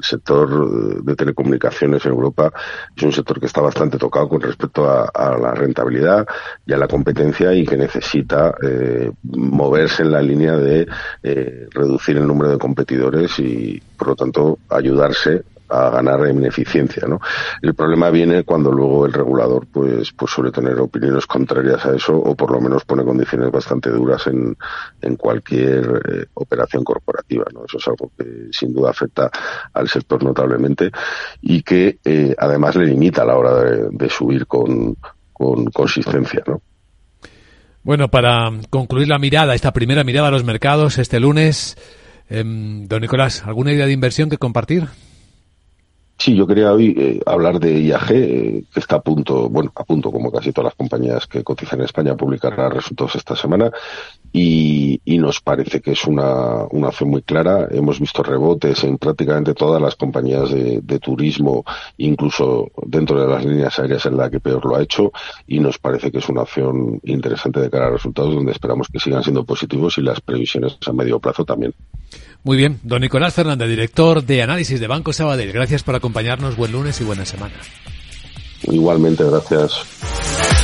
sector 0.00 1.02
de 1.02 1.14
telecomunicaciones 1.14 2.04
en 2.04 2.12
Europa 2.12 2.52
es 2.94 3.02
un 3.02 3.12
sector 3.12 3.40
que 3.40 3.46
está 3.46 3.60
bastante 3.60 3.98
tocado 3.98 4.28
con 4.28 4.40
respecto 4.40 4.88
a, 4.88 5.38
la 5.38 5.54
rentabilidad 5.54 6.26
y 6.66 6.72
a 6.72 6.76
la 6.76 6.86
competencia 6.86 7.52
y 7.54 7.64
que 7.64 7.76
necesita 7.76 8.54
eh, 8.62 9.10
moverse 9.22 10.02
en 10.02 10.12
la 10.12 10.22
línea 10.22 10.56
de 10.56 10.86
eh, 11.22 11.66
reducir 11.70 12.16
el 12.18 12.26
número 12.26 12.50
de 12.50 12.58
competidores 12.58 13.38
y, 13.38 13.82
por 13.96 14.08
lo 14.08 14.16
tanto, 14.16 14.58
ayudarse 14.68 15.44
a 15.68 15.90
ganar 15.90 16.26
en 16.26 16.44
eficiencia, 16.44 17.06
¿no? 17.06 17.20
El 17.62 17.74
problema 17.74 18.10
viene 18.10 18.44
cuando 18.44 18.70
luego 18.72 19.06
el 19.06 19.12
regulador, 19.12 19.66
pues, 19.66 20.12
pues 20.12 20.30
suele 20.30 20.50
tener 20.50 20.78
opiniones 20.78 21.26
contrarias 21.26 21.84
a 21.86 21.94
eso 21.94 22.16
o 22.16 22.34
por 22.34 22.52
lo 22.52 22.60
menos 22.60 22.84
pone 22.84 23.04
condiciones 23.04 23.50
bastante 23.50 23.90
duras 23.90 24.26
en, 24.26 24.56
en 25.02 25.16
cualquier 25.16 26.02
eh, 26.08 26.26
operación 26.34 26.84
corporativa, 26.84 27.44
¿no? 27.52 27.64
Eso 27.64 27.78
es 27.78 27.88
algo 27.88 28.10
que 28.16 28.48
sin 28.52 28.74
duda 28.74 28.90
afecta 28.90 29.30
al 29.72 29.88
sector 29.88 30.22
notablemente 30.22 30.90
y 31.40 31.62
que 31.62 31.98
eh, 32.04 32.34
además 32.38 32.76
le 32.76 32.86
limita 32.86 33.22
a 33.22 33.26
la 33.26 33.36
hora 33.36 33.54
de, 33.90 34.08
subir 34.08 34.46
con, 34.46 34.96
con 35.32 35.66
consistencia, 35.66 36.42
¿no? 36.46 36.60
Bueno, 37.82 38.08
para 38.08 38.50
concluir 38.70 39.08
la 39.08 39.18
mirada, 39.18 39.54
esta 39.54 39.72
primera 39.72 40.02
mirada 40.02 40.28
a 40.28 40.30
los 40.32 40.42
mercados 40.42 40.98
este 40.98 41.20
lunes, 41.20 41.76
em, 42.28 42.88
don 42.88 43.00
Nicolás, 43.00 43.44
¿alguna 43.46 43.72
idea 43.72 43.86
de 43.86 43.92
inversión 43.92 44.28
que 44.28 44.38
compartir? 44.38 44.88
Sí, 46.18 46.34
yo 46.34 46.46
quería 46.46 46.72
hoy 46.72 46.94
eh, 46.96 47.20
hablar 47.26 47.60
de 47.60 47.78
IAG, 47.78 48.10
eh, 48.12 48.64
que 48.72 48.80
está 48.80 48.96
a 48.96 49.00
punto, 49.00 49.50
bueno, 49.50 49.70
a 49.74 49.84
punto, 49.84 50.10
como 50.10 50.32
casi 50.32 50.50
todas 50.50 50.70
las 50.70 50.74
compañías 50.74 51.26
que 51.26 51.44
cotizan 51.44 51.80
en 51.80 51.84
España, 51.84 52.12
a 52.12 52.16
publicar 52.16 52.54
resultados 52.72 53.16
esta 53.16 53.36
semana 53.36 53.70
y, 54.38 55.18
nos 55.18 55.40
parece 55.40 55.80
que 55.80 55.92
es 55.92 56.04
una, 56.04 56.64
una 56.70 56.88
acción 56.88 57.08
muy 57.08 57.22
clara. 57.22 57.68
Hemos 57.70 57.98
visto 57.98 58.22
rebotes 58.22 58.84
en 58.84 58.98
prácticamente 58.98 59.54
todas 59.54 59.80
las 59.80 59.96
compañías 59.96 60.50
de, 60.50 60.98
turismo, 61.00 61.64
incluso 61.96 62.70
dentro 62.84 63.20
de 63.20 63.26
las 63.26 63.44
líneas 63.44 63.78
aéreas 63.78 64.04
en 64.06 64.16
la 64.16 64.30
que 64.30 64.40
peor 64.40 64.64
lo 64.64 64.76
ha 64.76 64.82
hecho 64.82 65.12
y 65.46 65.58
nos 65.58 65.78
parece 65.78 66.10
que 66.10 66.18
es 66.18 66.28
una 66.28 66.42
acción 66.42 67.00
interesante 67.04 67.60
de 67.60 67.70
cara 67.70 67.86
a 67.86 67.90
resultados 67.90 68.34
donde 68.34 68.52
esperamos 68.52 68.88
que 68.88 68.98
sigan 68.98 69.22
siendo 69.22 69.44
positivos 69.44 69.96
y 69.98 70.02
las 70.02 70.20
previsiones 70.20 70.76
a 70.86 70.92
medio 70.92 71.18
plazo 71.18 71.44
también. 71.44 71.72
Muy 72.44 72.56
bien, 72.56 72.78
don 72.82 73.00
Nicolás 73.00 73.34
Fernández, 73.34 73.68
director 73.68 74.22
de 74.22 74.42
análisis 74.42 74.80
de 74.80 74.86
Banco 74.86 75.12
Sabadell. 75.12 75.52
Gracias 75.52 75.82
por 75.82 75.94
acompañarnos. 75.94 76.56
Buen 76.56 76.72
lunes 76.72 77.00
y 77.00 77.04
buena 77.04 77.24
semana. 77.24 77.54
Igualmente, 78.64 79.24
gracias. 79.24 80.55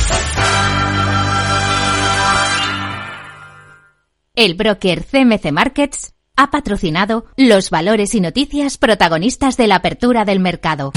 El 4.35 4.55
broker 4.55 5.03
CMC 5.03 5.51
Markets 5.51 6.15
ha 6.35 6.49
patrocinado 6.49 7.25
los 7.37 7.69
valores 7.69 8.15
y 8.15 8.19
noticias 8.19 8.79
protagonistas 8.79 9.57
de 9.57 9.67
la 9.67 9.75
apertura 9.75 10.25
del 10.25 10.39
mercado. 10.39 10.91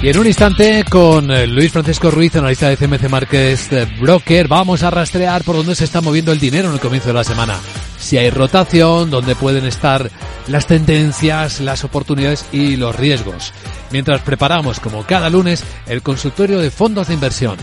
Y 0.00 0.10
en 0.10 0.16
un 0.16 0.28
instante, 0.28 0.84
con 0.88 1.28
eh, 1.32 1.48
Luis 1.48 1.72
Francisco 1.72 2.12
Ruiz, 2.12 2.36
analista 2.36 2.68
de 2.68 2.76
CMC 2.76 3.08
Markets 3.08 3.72
eh, 3.72 3.88
Broker, 4.00 4.46
vamos 4.46 4.84
a 4.84 4.90
rastrear 4.90 5.42
por 5.42 5.56
dónde 5.56 5.74
se 5.74 5.86
está 5.86 6.00
moviendo 6.00 6.30
el 6.30 6.38
dinero 6.38 6.68
en 6.68 6.74
el 6.74 6.80
comienzo 6.80 7.08
de 7.08 7.14
la 7.14 7.24
semana. 7.24 7.58
Si 7.98 8.16
hay 8.16 8.30
rotación, 8.30 9.10
dónde 9.10 9.34
pueden 9.34 9.66
estar 9.66 10.08
las 10.46 10.68
tendencias, 10.68 11.60
las 11.60 11.82
oportunidades 11.82 12.46
y 12.52 12.76
los 12.76 12.94
riesgos. 12.94 13.52
Mientras 13.90 14.20
preparamos, 14.20 14.78
como 14.78 15.02
cada 15.02 15.30
lunes, 15.30 15.64
el 15.88 16.00
consultorio 16.00 16.60
de 16.60 16.70
fondos 16.70 17.08
de 17.08 17.14
inversión. 17.14 17.56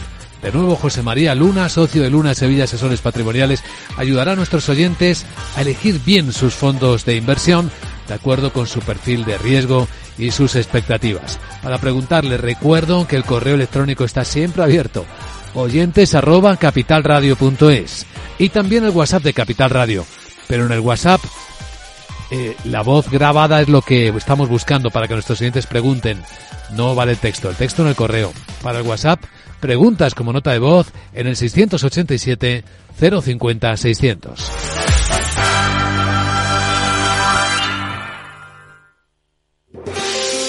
De 0.45 0.51
nuevo, 0.51 0.75
José 0.75 1.01
María 1.01 1.33
Luna, 1.33 1.69
socio 1.69 2.03
de 2.03 2.11
Luna 2.11 2.35
Sevilla 2.35 2.65
Asesores 2.65 3.01
Patrimoniales, 3.01 3.63
ayudará 3.97 4.33
a 4.33 4.35
nuestros 4.35 4.69
oyentes 4.69 5.25
a 5.55 5.61
elegir 5.61 5.99
bien 6.05 6.31
sus 6.31 6.53
fondos 6.53 7.03
de 7.03 7.15
inversión 7.15 7.71
de 8.07 8.13
acuerdo 8.13 8.53
con 8.53 8.67
su 8.67 8.79
perfil 8.81 9.25
de 9.25 9.39
riesgo 9.39 9.87
y 10.19 10.29
sus 10.29 10.55
expectativas. 10.55 11.39
Para 11.63 11.79
preguntarle, 11.79 12.37
recuerdo 12.37 13.07
que 13.07 13.15
el 13.15 13.23
correo 13.23 13.55
electrónico 13.55 14.03
está 14.03 14.23
siempre 14.23 14.61
abierto. 14.61 15.07
Oyentes 15.55 16.13
arroba 16.13 16.57
capitalradio.es 16.57 18.05
y 18.37 18.49
también 18.49 18.83
el 18.83 18.91
WhatsApp 18.91 19.23
de 19.23 19.33
Capital 19.33 19.71
Radio. 19.71 20.05
Pero 20.47 20.67
en 20.67 20.73
el 20.73 20.79
WhatsApp 20.79 21.21
eh, 22.29 22.55
la 22.65 22.83
voz 22.83 23.09
grabada 23.09 23.61
es 23.61 23.67
lo 23.67 23.81
que 23.81 24.09
estamos 24.09 24.47
buscando 24.47 24.91
para 24.91 25.07
que 25.07 25.15
nuestros 25.15 25.41
oyentes 25.41 25.65
pregunten. 25.65 26.21
No 26.69 26.93
vale 26.93 27.13
el 27.13 27.17
texto, 27.17 27.49
el 27.49 27.55
texto 27.55 27.81
en 27.81 27.87
el 27.87 27.95
correo. 27.95 28.31
Para 28.61 28.77
el 28.77 28.85
WhatsApp, 28.85 29.23
preguntas 29.65 30.13
como 30.13 30.31
nota 30.31 30.51
de 30.51 30.60
voz 30.60 30.91
en 31.13 31.25
el 31.25 31.36
687 31.36 32.63
050 33.00 33.77
600. 33.77 34.51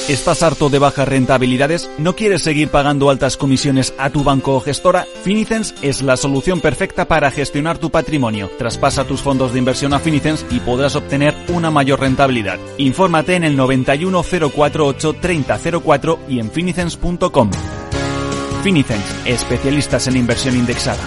¿Estás 0.08 0.44
harto 0.44 0.68
de 0.68 0.78
bajas 0.78 1.08
rentabilidades? 1.08 1.90
¿No 1.98 2.14
quieres 2.14 2.42
seguir 2.42 2.68
pagando 2.68 3.10
altas 3.10 3.36
comisiones 3.36 3.92
a 3.98 4.10
tu 4.10 4.22
banco 4.22 4.54
o 4.54 4.60
gestora? 4.60 5.04
Finicens 5.24 5.74
es 5.82 6.00
la 6.00 6.16
solución 6.16 6.60
perfecta 6.60 7.08
para 7.08 7.32
gestionar 7.32 7.78
tu 7.78 7.90
patrimonio. 7.90 8.48
Traspasa 8.56 9.04
tus 9.04 9.22
fondos 9.22 9.52
de 9.52 9.58
inversión 9.58 9.94
a 9.94 9.98
Finicens 9.98 10.46
y 10.50 10.60
podrás 10.60 10.94
obtener 10.94 11.34
una 11.48 11.72
mayor 11.72 12.00
rentabilidad. 12.00 12.58
Infórmate 12.76 13.34
en 13.34 13.44
el 13.44 13.56
91048 13.56 15.16
3004 15.20 16.18
y 16.28 16.38
en 16.38 16.52
finicens.com. 16.52 17.50
Finicens, 18.66 19.22
especialistas 19.24 20.08
en 20.08 20.16
inversión 20.16 20.56
indexada. 20.56 20.98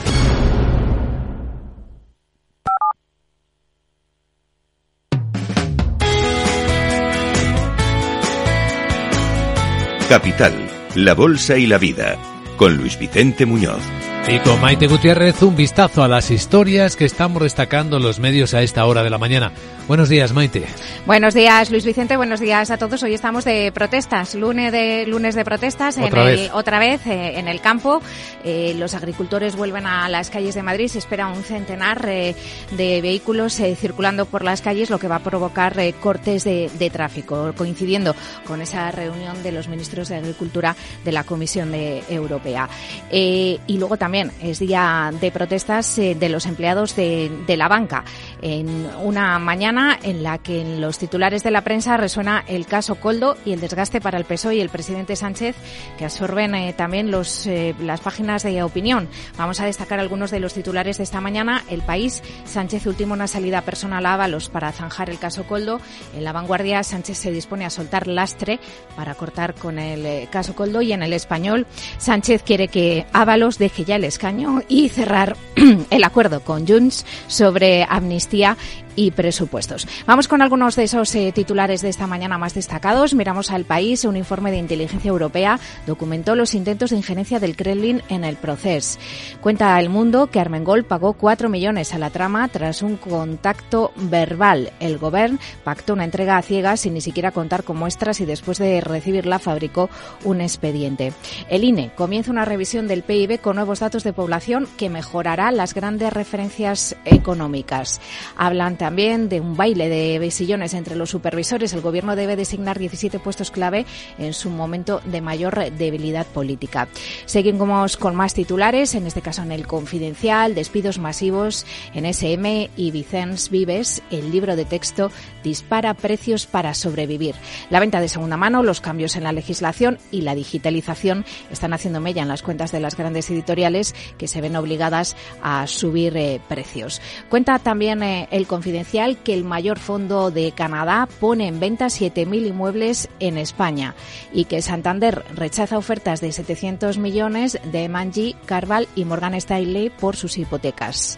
Capital, 10.08 10.54
la 10.96 11.13
Bolsa 11.13 11.58
y 11.58 11.68
la 11.68 11.78
Vida, 11.78 12.16
con 12.56 12.78
Luis 12.78 12.98
Vicente 12.98 13.46
Muñoz. 13.46 13.84
Y 14.32 14.38
con 14.42 14.62
Maite 14.62 14.86
Gutiérrez, 14.86 15.42
un 15.42 15.56
vistazo 15.56 16.04
a 16.04 16.08
las 16.08 16.30
historias 16.30 16.96
que 16.96 17.06
estamos 17.06 17.42
destacando 17.42 17.98
los 17.98 18.20
medios 18.20 18.54
a 18.54 18.62
esta 18.62 18.86
hora 18.86 19.02
de 19.02 19.10
la 19.10 19.18
mañana. 19.18 19.52
Buenos 19.88 20.08
días, 20.08 20.34
Maite. 20.34 20.68
Buenos 21.08 21.34
días, 21.34 21.72
Luis 21.72 21.84
Vicente. 21.84 22.16
Buenos 22.16 22.40
días 22.40 22.70
a 22.70 22.78
todos. 22.78 23.02
Hoy 23.02 23.16
estamos 23.16 23.44
de 23.44 23.72
protestas, 23.72 24.36
lunes 24.36 24.72
de 24.72 25.08
lunes 25.08 25.34
de 25.34 25.44
protestas. 25.44 25.98
Otra 25.98 26.22
en 26.22 26.28
vez, 26.28 26.40
el, 26.42 26.52
otra 26.54 26.78
vez 26.78 27.08
eh, 27.08 27.40
en 27.40 27.48
el 27.48 27.60
campo. 27.60 28.04
Eh, 28.44 28.76
los 28.78 28.94
agricultores 28.94 29.56
vuelven 29.56 29.88
a 29.88 30.08
las 30.10 30.30
calles 30.30 30.54
de 30.54 30.62
Madrid. 30.62 30.90
Se 30.90 31.00
espera 31.00 31.28
un 31.28 31.42
centenar 31.42 32.08
eh, 32.08 32.36
de 32.78 33.02
vehículos 33.02 33.54
circulando 33.54 34.28
por 34.28 34.44
las 34.44 34.62
calles, 34.62 34.92
lo 34.92 35.00
que 35.00 35.08
va 35.08 35.16
a 35.16 35.24
provocar 35.24 35.76
cortes 36.00 36.44
de, 36.44 36.70
de, 36.78 36.90
tráfico, 36.92 37.52
coincidiendo 37.58 38.16
con 38.46 38.62
esa 38.62 38.92
reunión 38.92 39.42
de 39.42 39.54
los 39.54 39.68
ministros 39.70 40.10
de 40.10 40.18
Agricultura 40.18 40.76
de 41.04 41.12
la 41.12 41.24
Comisión 41.24 41.72
de 41.72 42.04
Europea. 42.10 42.70
y 43.10 43.78
luego 43.80 43.98
también 43.98 44.19
también 44.20 44.38
es 44.42 44.60
día 44.60 45.12
de 45.20 45.32
protestas 45.32 45.98
eh, 45.98 46.16
de 46.16 46.30
los 46.30 46.46
empleados 46.46 46.96
de, 46.96 47.32
de, 47.48 47.58
la 47.58 47.68
banca. 47.68 48.04
En 48.42 48.88
una 49.02 49.40
mañana 49.40 49.98
en 50.02 50.24
la 50.24 50.40
que 50.40 50.62
en 50.62 50.82
los 50.82 50.98
titulares 50.98 51.44
de 51.44 51.52
la 51.52 51.62
prensa 51.62 51.96
resuena 51.96 52.44
el 52.48 52.66
caso 52.66 52.96
Coldo 52.96 53.38
y 53.46 53.54
el 53.54 53.62
desgaste 53.62 54.02
para 54.02 54.18
el 54.18 54.26
PSOE 54.26 54.56
y 54.56 54.62
el 54.62 54.70
presidente 54.70 55.16
Sánchez, 55.16 55.56
que 55.98 56.06
absorben 56.06 56.56
eh, 56.56 56.74
también 56.74 57.12
los, 57.12 57.46
eh, 57.48 57.76
las 57.80 58.02
páginas 58.02 58.44
de 58.44 58.62
opinión. 58.64 59.08
Vamos 59.38 59.60
a 59.60 59.66
destacar 59.66 60.00
algunos 60.00 60.32
de 60.32 60.40
los 60.40 60.54
titulares 60.54 60.98
de 60.98 61.04
esta 61.04 61.22
mañana. 61.22 61.64
El 61.70 61.82
país, 61.82 62.22
Sánchez 62.46 62.88
último 62.88 63.14
una 63.14 63.28
salida 63.28 63.62
personal 63.62 64.06
a 64.06 64.16
Ábalos 64.16 64.50
para 64.50 64.72
zanjar 64.72 65.10
el 65.10 65.20
caso 65.20 65.46
Coldo. 65.46 65.80
En 66.16 66.24
la 66.24 66.34
vanguardia, 66.34 66.84
Sánchez 66.84 67.18
se 67.18 67.32
dispone 67.32 67.66
a 67.66 67.70
soltar 67.70 68.08
lastre 68.08 68.60
para 68.96 69.16
cortar 69.16 69.56
con 69.56 69.80
el 69.80 70.28
caso 70.30 70.56
Coldo 70.56 70.82
y 70.82 70.92
en 70.92 71.04
el 71.04 71.14
español, 71.14 71.68
Sánchez 71.98 72.44
quiere 72.44 72.68
que 72.68 73.06
Ábalos 73.14 73.58
deje 73.58 73.86
ya 73.86 73.96
el 73.96 74.04
escaño 74.10 74.63
y 74.68 74.89
cerrar 74.89 75.38
el 75.89 76.04
acuerdo 76.04 76.42
con 76.42 76.68
Junts 76.68 77.06
sobre 77.28 77.86
amnistía 77.88 78.58
y 79.00 79.12
presupuestos. 79.12 79.88
Vamos 80.06 80.27
con 80.27 80.41
algunos 80.41 80.75
de 80.75 80.84
esos 80.84 81.15
eh, 81.15 81.32
titulares 81.32 81.82
de 81.82 81.88
esta 81.88 82.06
mañana 82.06 82.38
más 82.38 82.53
destacados. 82.53 83.13
Miramos 83.13 83.50
al 83.50 83.63
país. 83.63 84.03
Un 84.03 84.18
informe 84.18 84.51
de 84.51 84.58
inteligencia 84.58 85.08
europea 85.08 85.58
documentó 85.88 86.36
los 86.36 86.53
intentos 86.53 86.89
de 86.89 86.98
injerencia 86.98 87.39
del 87.39 87.56
Kremlin 87.56 88.01
en 88.10 88.25
el 88.25 88.36
proceso. 88.36 89.00
Cuenta 89.39 89.79
el 89.79 89.88
mundo 89.88 90.27
que 90.27 90.41
Armengol 90.41 90.84
pagó 90.84 91.13
4 91.13 91.48
millones 91.48 91.94
a 91.94 91.98
la 91.98 92.10
trama 92.10 92.50
tras 92.50 92.82
un 92.82 92.98
contacto 92.98 93.94
verbal. 93.96 94.74
El 94.82 94.98
gobierno 94.98 95.39
pactó 95.63 95.94
una 95.94 96.03
entrega 96.03 96.36
a 96.36 96.41
ciegas 96.41 96.82
sin 96.82 96.94
ni 96.94 97.00
siquiera 97.00 97.32
contar 97.32 97.63
con 97.63 97.77
muestras 97.77 98.20
y 98.20 98.25
después 98.25 98.58
de 98.58 98.82
recibirla 98.82 99.39
fabricó 99.39 99.89
un 100.25 100.41
expediente. 100.41 101.13
El 101.50 101.63
INE 101.63 101.91
comienza 101.96 102.32
una 102.32 102.44
revisión 102.44 102.89
del 102.89 103.03
PIB 103.03 103.39
con 103.39 103.56
nuevos 103.56 103.79
datos 103.79 104.03
de 104.03 104.12
población 104.12 104.68
que 104.77 104.89
mejorará 104.89 105.51
las 105.51 105.74
grandes 105.74 106.12
referencias 106.12 106.98
económicas. 107.06 108.01
Hablan 108.36 108.75
también 108.89 109.29
de 109.29 109.39
un 109.39 109.55
baile 109.55 109.88
de 109.88 110.31
sillones 110.31 110.74
entre 110.74 110.96
los 110.96 111.12
supervisores. 111.12 111.74
El 111.74 111.81
Gobierno 111.81 112.15
debe 112.15 112.36
designar 112.36 112.79
17 112.79 113.19
puestos 113.19 113.51
clave 113.51 113.86
en 114.17 114.34
su 114.34 114.50
momento 114.50 115.00
de 115.05 115.22
mayor 115.22 115.72
debilidad 115.74 116.25
política. 116.25 116.88
Seguimos 117.27 117.98
con 117.98 118.15
más 118.15 118.34
titulares, 118.34 118.96
en 118.96 119.05
este 119.05 119.22
caso 119.22 119.43
en 119.43 119.51
el 119.51 119.67
Confidencial, 119.67 120.55
despidos 120.55 120.98
masivos 120.98 121.67
en 121.93 122.08
SM 122.08 122.72
y 122.75 122.89
Vicens 122.89 123.51
Vives. 123.51 124.01
El 124.10 124.31
libro 124.31 124.55
de 124.55 124.65
texto 124.65 125.12
dispara 125.43 125.93
precios 125.93 126.48
para 126.48 126.74
sobrevivir. 126.74 127.36
La 127.69 127.79
venta 127.79 128.01
de 128.01 128.10
segunda 128.10 128.38
mano, 128.38 128.63
los 128.63 128.81
cambios 128.81 129.15
en 129.15 129.24
la 129.24 129.34
legislación 129.34 130.00
y 130.10 130.22
la 130.22 130.34
digitalización 130.34 131.25
están 131.51 131.74
haciendo 131.74 132.01
mella 132.01 132.24
en 132.24 132.27
las 132.27 132.41
cuentas 132.41 132.72
de 132.72 132.79
las 132.79 132.98
grandes 132.98 133.29
editoriales 133.29 133.93
que 134.17 134.27
se 134.27 134.41
ven 134.41 134.55
obligadas 134.55 135.15
a 135.43 135.67
subir 135.67 136.17
eh, 136.17 136.41
precios. 136.48 137.03
Cuenta 137.29 137.60
también 137.60 138.01
eh, 138.01 138.27
el 138.31 138.48
Confidencial 138.48 138.79
que 139.24 139.34
el 139.34 139.44
mayor 139.44 139.80
fondo 139.80 140.32
de 140.32 140.52
Canadá 140.52 141.08
pone 141.20 141.48
en 141.48 141.60
venta 141.60 141.88
7.000 141.88 142.48
inmuebles 142.48 143.10
en 143.20 143.38
España 143.38 143.96
y 144.34 144.46
que 144.46 144.62
Santander 144.62 145.24
rechaza 145.36 145.78
ofertas 145.78 146.22
de 146.22 146.32
700 146.32 146.98
millones 146.98 147.60
de 147.72 147.90
Manji, 147.90 148.36
Carval 148.46 148.88
y 148.96 149.06
Morgan 149.06 149.34
Stanley 149.36 149.90
por 149.90 150.16
sus 150.16 150.38
hipotecas. 150.38 151.18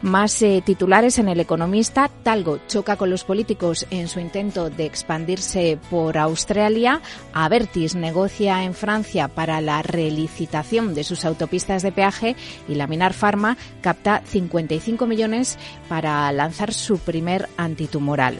Más 0.00 0.40
eh, 0.42 0.62
titulares 0.64 1.18
en 1.18 1.28
El 1.28 1.40
Economista. 1.40 2.08
Talgo 2.22 2.60
choca 2.68 2.96
con 2.96 3.10
los 3.10 3.24
políticos 3.24 3.84
en 3.90 4.06
su 4.06 4.20
intento 4.20 4.70
de 4.70 4.86
expandirse 4.86 5.76
por 5.90 6.18
Australia. 6.18 7.02
Avertis 7.32 7.96
negocia 7.96 8.62
en 8.62 8.74
Francia 8.74 9.26
para 9.26 9.60
la 9.60 9.82
relicitación 9.82 10.94
de 10.94 11.02
sus 11.02 11.24
autopistas 11.24 11.82
de 11.82 11.90
peaje 11.90 12.36
y 12.68 12.76
Laminar 12.76 13.12
Pharma 13.12 13.56
capta 13.80 14.22
55 14.24 15.04
millones 15.04 15.58
para 15.88 16.30
lanzar 16.30 16.72
su 16.72 16.98
primer 16.98 17.48
antitumoral. 17.56 18.38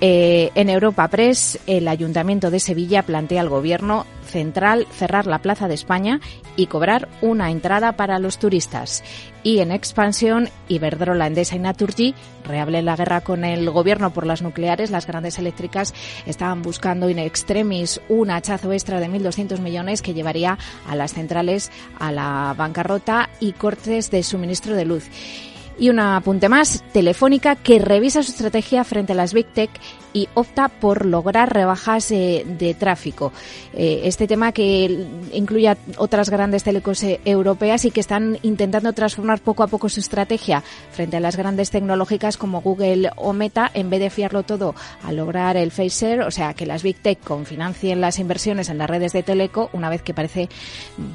Eh, 0.00 0.50
en 0.54 0.68
Europa 0.68 1.08
Press, 1.08 1.58
el 1.66 1.88
Ayuntamiento 1.88 2.50
de 2.50 2.60
Sevilla 2.60 3.02
plantea 3.02 3.40
al 3.40 3.48
Gobierno 3.48 4.06
central 4.24 4.86
cerrar 4.90 5.26
la 5.26 5.38
Plaza 5.38 5.68
de 5.68 5.74
España 5.74 6.20
y 6.56 6.66
cobrar 6.66 7.08
una 7.20 7.50
entrada 7.50 7.92
para 7.92 8.18
los 8.18 8.38
turistas. 8.38 9.04
Y 9.42 9.60
en 9.60 9.70
expansión, 9.70 10.48
Iberdrola, 10.68 11.26
Endesa 11.26 11.56
y 11.56 11.58
Naturgy 11.58 12.14
reablen 12.44 12.86
la 12.86 12.96
guerra 12.96 13.20
con 13.20 13.44
el 13.44 13.70
gobierno 13.70 14.10
por 14.10 14.26
las 14.26 14.42
nucleares. 14.42 14.90
Las 14.90 15.06
grandes 15.06 15.38
eléctricas 15.38 15.94
estaban 16.26 16.62
buscando 16.62 17.08
in 17.10 17.18
extremis 17.18 18.00
un 18.08 18.30
hachazo 18.30 18.72
extra 18.72 19.00
de 19.00 19.08
1.200 19.08 19.60
millones 19.60 20.02
que 20.02 20.14
llevaría 20.14 20.58
a 20.88 20.96
las 20.96 21.14
centrales 21.14 21.70
a 21.98 22.10
la 22.10 22.54
bancarrota 22.56 23.28
y 23.40 23.52
cortes 23.52 24.10
de 24.10 24.22
suministro 24.22 24.74
de 24.74 24.84
luz. 24.84 25.08
Y 25.78 25.90
un 25.90 25.98
apunte 25.98 26.48
más, 26.48 26.84
Telefónica, 26.92 27.56
que 27.56 27.78
revisa 27.78 28.22
su 28.22 28.30
estrategia 28.30 28.84
frente 28.84 29.12
a 29.12 29.16
las 29.16 29.34
Big 29.34 29.46
Tech 29.46 29.70
y 30.14 30.28
opta 30.34 30.68
por 30.68 31.04
lograr 31.04 31.52
rebajas 31.52 32.10
eh, 32.12 32.46
de 32.46 32.72
tráfico. 32.72 33.32
Eh, 33.74 34.02
este 34.04 34.26
tema 34.26 34.52
que 34.52 35.06
incluye 35.32 35.76
otras 35.98 36.30
grandes 36.30 36.62
telecos 36.62 37.02
eh, 37.02 37.20
europeas 37.24 37.84
y 37.84 37.90
que 37.90 38.00
están 38.00 38.38
intentando 38.42 38.92
transformar 38.92 39.40
poco 39.40 39.64
a 39.64 39.66
poco 39.66 39.88
su 39.88 40.00
estrategia 40.00 40.62
frente 40.92 41.16
a 41.16 41.20
las 41.20 41.36
grandes 41.36 41.70
tecnológicas 41.70 42.36
como 42.36 42.62
Google 42.62 43.10
o 43.16 43.32
Meta, 43.32 43.70
en 43.74 43.90
vez 43.90 44.00
de 44.00 44.08
fiarlo 44.08 44.44
todo 44.44 44.74
a 45.02 45.12
lograr 45.12 45.56
el 45.56 45.72
face 45.72 46.20
o 46.20 46.30
sea, 46.30 46.54
que 46.54 46.64
las 46.64 46.82
Big 46.82 46.96
Tech 46.96 47.18
confinancien 47.20 48.00
las 48.00 48.18
inversiones 48.18 48.68
en 48.68 48.78
las 48.78 48.88
redes 48.88 49.12
de 49.12 49.22
teleco, 49.24 49.68
una 49.72 49.90
vez 49.90 50.02
que 50.02 50.14
parece 50.14 50.48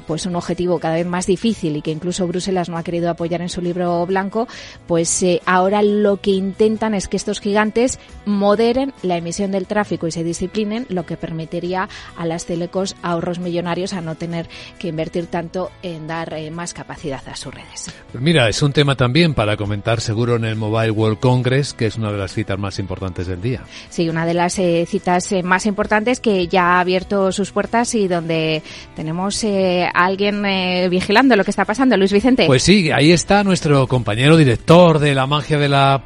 pues 0.06 0.26
un 0.26 0.36
objetivo 0.36 0.78
cada 0.78 0.94
vez 0.94 1.06
más 1.06 1.26
difícil 1.26 1.76
y 1.76 1.82
que 1.82 1.90
incluso 1.90 2.26
Bruselas 2.26 2.68
no 2.68 2.76
ha 2.76 2.82
querido 2.82 3.08
apoyar 3.08 3.40
en 3.40 3.48
su 3.48 3.62
libro 3.62 4.04
blanco, 4.04 4.46
pues 4.86 5.24
ahora 5.46 5.82
lo 5.82 6.20
que 6.20 6.32
intentan 6.32 6.92
es 6.92 7.08
que 7.08 7.16
estos 7.16 7.40
gigantes 7.40 7.98
moderen 8.26 8.89
la 9.02 9.16
emisión 9.16 9.50
del 9.50 9.66
tráfico 9.66 10.06
y 10.06 10.12
se 10.12 10.24
disciplinen, 10.24 10.86
lo 10.88 11.06
que 11.06 11.16
permitiría 11.16 11.88
a 12.16 12.26
las 12.26 12.46
telecos 12.46 12.96
ahorros 13.02 13.38
millonarios 13.38 13.92
a 13.92 14.00
no 14.00 14.14
tener 14.14 14.48
que 14.78 14.88
invertir 14.88 15.26
tanto 15.26 15.70
en 15.82 16.06
dar 16.06 16.34
eh, 16.34 16.50
más 16.50 16.74
capacidad 16.74 17.22
a 17.28 17.36
sus 17.36 17.54
redes. 17.54 17.92
Pues 18.12 18.22
mira, 18.22 18.48
es 18.48 18.62
un 18.62 18.72
tema 18.72 18.96
también 18.96 19.34
para 19.34 19.56
comentar 19.56 20.00
seguro 20.00 20.36
en 20.36 20.44
el 20.44 20.56
Mobile 20.56 20.90
World 20.90 21.18
Congress, 21.18 21.74
que 21.74 21.86
es 21.86 21.96
una 21.96 22.12
de 22.12 22.18
las 22.18 22.32
citas 22.32 22.58
más 22.58 22.78
importantes 22.78 23.26
del 23.26 23.40
día. 23.40 23.62
Sí, 23.88 24.08
una 24.08 24.26
de 24.26 24.34
las 24.34 24.58
eh, 24.58 24.86
citas 24.88 25.32
eh, 25.32 25.42
más 25.42 25.66
importantes 25.66 26.20
que 26.20 26.48
ya 26.48 26.76
ha 26.76 26.80
abierto 26.80 27.32
sus 27.32 27.50
puertas 27.52 27.94
y 27.94 28.08
donde 28.08 28.62
tenemos 28.96 29.44
a 29.44 29.88
alguien 29.90 30.42
vigilando 30.90 31.36
lo 31.36 31.44
que 31.44 31.50
está 31.50 31.64
pasando. 31.64 31.96
Luis 31.96 32.12
Vicente. 32.12 32.46
Pues 32.46 32.62
sí, 32.62 32.90
ahí 32.90 33.12
está 33.12 33.44
nuestro 33.44 33.86
compañero 33.86 34.36
director 34.36 34.98
de 34.98 35.14
la 35.14 35.26
magia 35.26 35.58
de 35.58 35.68
la, 35.68 36.02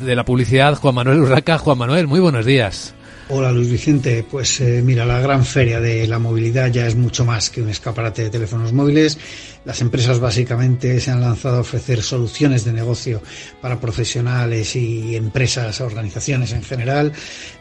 de 0.00 0.14
la 0.14 0.24
publicidad, 0.24 0.76
Juan 0.76 0.94
Manuel 0.94 1.20
Urraca. 1.20 1.58
Juan 1.58 1.78
Manuel, 1.78 2.06
muy 2.06 2.19
buenos 2.20 2.46
días. 2.46 2.94
Hola 3.32 3.52
Luis 3.52 3.70
Vicente, 3.70 4.24
pues 4.28 4.60
eh, 4.60 4.82
mira, 4.84 5.06
la 5.06 5.20
gran 5.20 5.44
feria 5.44 5.80
de 5.80 6.04
la 6.08 6.18
movilidad 6.18 6.68
ya 6.68 6.86
es 6.86 6.96
mucho 6.96 7.24
más 7.24 7.48
que 7.48 7.62
un 7.62 7.68
escaparate 7.68 8.24
de 8.24 8.30
teléfonos 8.30 8.72
móviles. 8.72 9.18
Las 9.64 9.82
empresas 9.82 10.18
básicamente 10.20 10.98
se 11.00 11.10
han 11.10 11.20
lanzado 11.20 11.58
a 11.58 11.60
ofrecer 11.60 12.02
soluciones 12.02 12.64
de 12.64 12.72
negocio 12.72 13.20
para 13.60 13.78
profesionales 13.78 14.74
y 14.74 15.14
empresas, 15.16 15.82
organizaciones 15.82 16.52
en 16.52 16.62
general. 16.62 17.12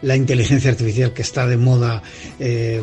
La 0.01 0.15
inteligencia 0.15 0.71
artificial 0.71 1.11
que 1.11 1.23
está 1.23 1.45
de 1.45 1.57
moda 1.57 2.01
eh, 2.39 2.81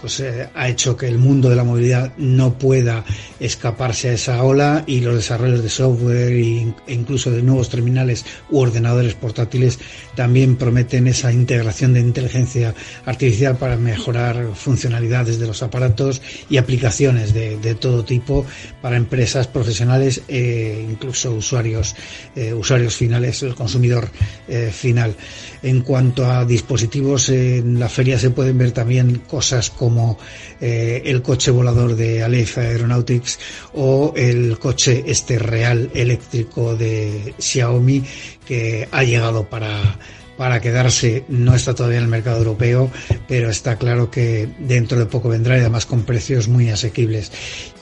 pues, 0.00 0.20
eh, 0.20 0.48
ha 0.54 0.68
hecho 0.68 0.96
que 0.96 1.06
el 1.06 1.18
mundo 1.18 1.50
de 1.50 1.56
la 1.56 1.64
movilidad 1.64 2.16
no 2.16 2.58
pueda 2.58 3.04
escaparse 3.40 4.08
a 4.08 4.12
esa 4.14 4.42
ola 4.42 4.84
y 4.86 5.00
los 5.00 5.16
desarrollos 5.16 5.62
de 5.62 5.68
software 5.68 6.32
e 6.32 6.74
incluso 6.88 7.30
de 7.30 7.42
nuevos 7.42 7.68
terminales 7.68 8.24
u 8.48 8.60
ordenadores 8.60 9.14
portátiles 9.14 9.78
también 10.14 10.56
prometen 10.56 11.08
esa 11.08 11.30
integración 11.30 11.92
de 11.92 12.00
inteligencia 12.00 12.74
artificial 13.04 13.58
para 13.58 13.76
mejorar 13.76 14.54
funcionalidades 14.54 15.38
de 15.38 15.46
los 15.46 15.62
aparatos 15.62 16.22
y 16.48 16.56
aplicaciones 16.56 17.34
de, 17.34 17.58
de 17.58 17.74
todo 17.74 18.02
tipo 18.02 18.45
para 18.80 18.96
empresas 18.96 19.46
profesionales 19.46 20.22
e 20.28 20.84
incluso 20.88 21.32
usuarios, 21.32 21.94
eh, 22.34 22.52
usuarios 22.52 22.94
finales, 22.96 23.42
el 23.42 23.54
consumidor 23.54 24.08
eh, 24.48 24.70
final. 24.72 25.14
En 25.62 25.82
cuanto 25.82 26.30
a 26.30 26.44
dispositivos, 26.44 27.28
en 27.28 27.78
la 27.80 27.88
feria 27.88 28.18
se 28.18 28.30
pueden 28.30 28.58
ver 28.58 28.72
también 28.72 29.22
cosas 29.26 29.70
como 29.70 30.18
el 30.60 31.20
coche 31.22 31.50
volador 31.50 31.96
de 31.96 32.22
Aleph 32.22 32.58
Aeronautics 32.58 33.38
o 33.74 34.14
el 34.16 34.58
coche 34.58 35.04
este 35.06 35.38
real 35.38 35.90
eléctrico 35.94 36.76
de 36.76 37.34
Xiaomi 37.38 38.02
que 38.46 38.88
ha 38.90 39.02
llegado 39.04 39.48
para 39.48 39.98
para 40.36 40.60
quedarse. 40.60 41.24
No 41.28 41.54
está 41.54 41.74
todavía 41.74 41.98
en 41.98 42.04
el 42.04 42.10
mercado 42.10 42.38
europeo, 42.38 42.90
pero 43.26 43.50
está 43.50 43.76
claro 43.76 44.10
que 44.10 44.48
dentro 44.58 44.98
de 44.98 45.06
poco 45.06 45.28
vendrá 45.28 45.56
y 45.56 45.60
además 45.60 45.86
con 45.86 46.02
precios 46.02 46.48
muy 46.48 46.68
asequibles. 46.70 47.32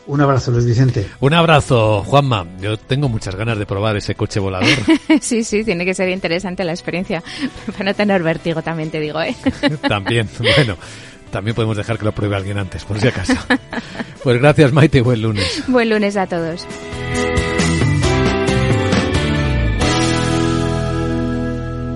Un 0.07 0.21
abrazo, 0.21 0.51
Luis 0.51 0.67
Vicente. 0.67 1.07
Un 1.21 1.33
abrazo, 1.33 2.03
Juanma. 2.03 2.47
Yo 2.61 2.77
tengo 2.77 3.09
muchas 3.09 3.35
ganas 3.37 3.59
de 3.59 3.65
probar 3.65 3.97
ese 3.97 4.15
coche 4.15 4.39
volador. 4.39 4.69
sí, 5.21 5.45
sí, 5.45 5.65
tiene 5.65 5.85
que 5.85 5.95
ser 5.95 6.09
interesante 6.11 6.65
la 6.65 6.73
experiencia. 6.73 7.23
Para 7.73 7.85
no 7.85 7.95
tener 7.95 8.23
vértigo 8.23 8.63
también, 8.63 8.91
te 8.91 9.01
digo, 9.01 9.21
¿eh? 9.23 9.35
también, 9.89 10.29
bueno. 10.39 10.77
También 11.31 11.57
podemos 11.57 11.77
dejar 11.77 11.99
que 11.99 12.05
lo 12.05 12.13
pruebe 12.13 12.37
alguien 12.37 12.59
antes, 12.59 12.85
por 12.85 13.01
si 13.01 13.09
acaso. 13.09 13.35
Pues 14.23 14.39
gracias, 14.39 14.73
Maite, 14.73 14.99
y 14.99 15.01
buen 15.01 15.21
lunes. 15.21 15.65
Buen 15.67 15.91
lunes 15.91 16.17
a 16.17 16.29
todos. 16.29 16.65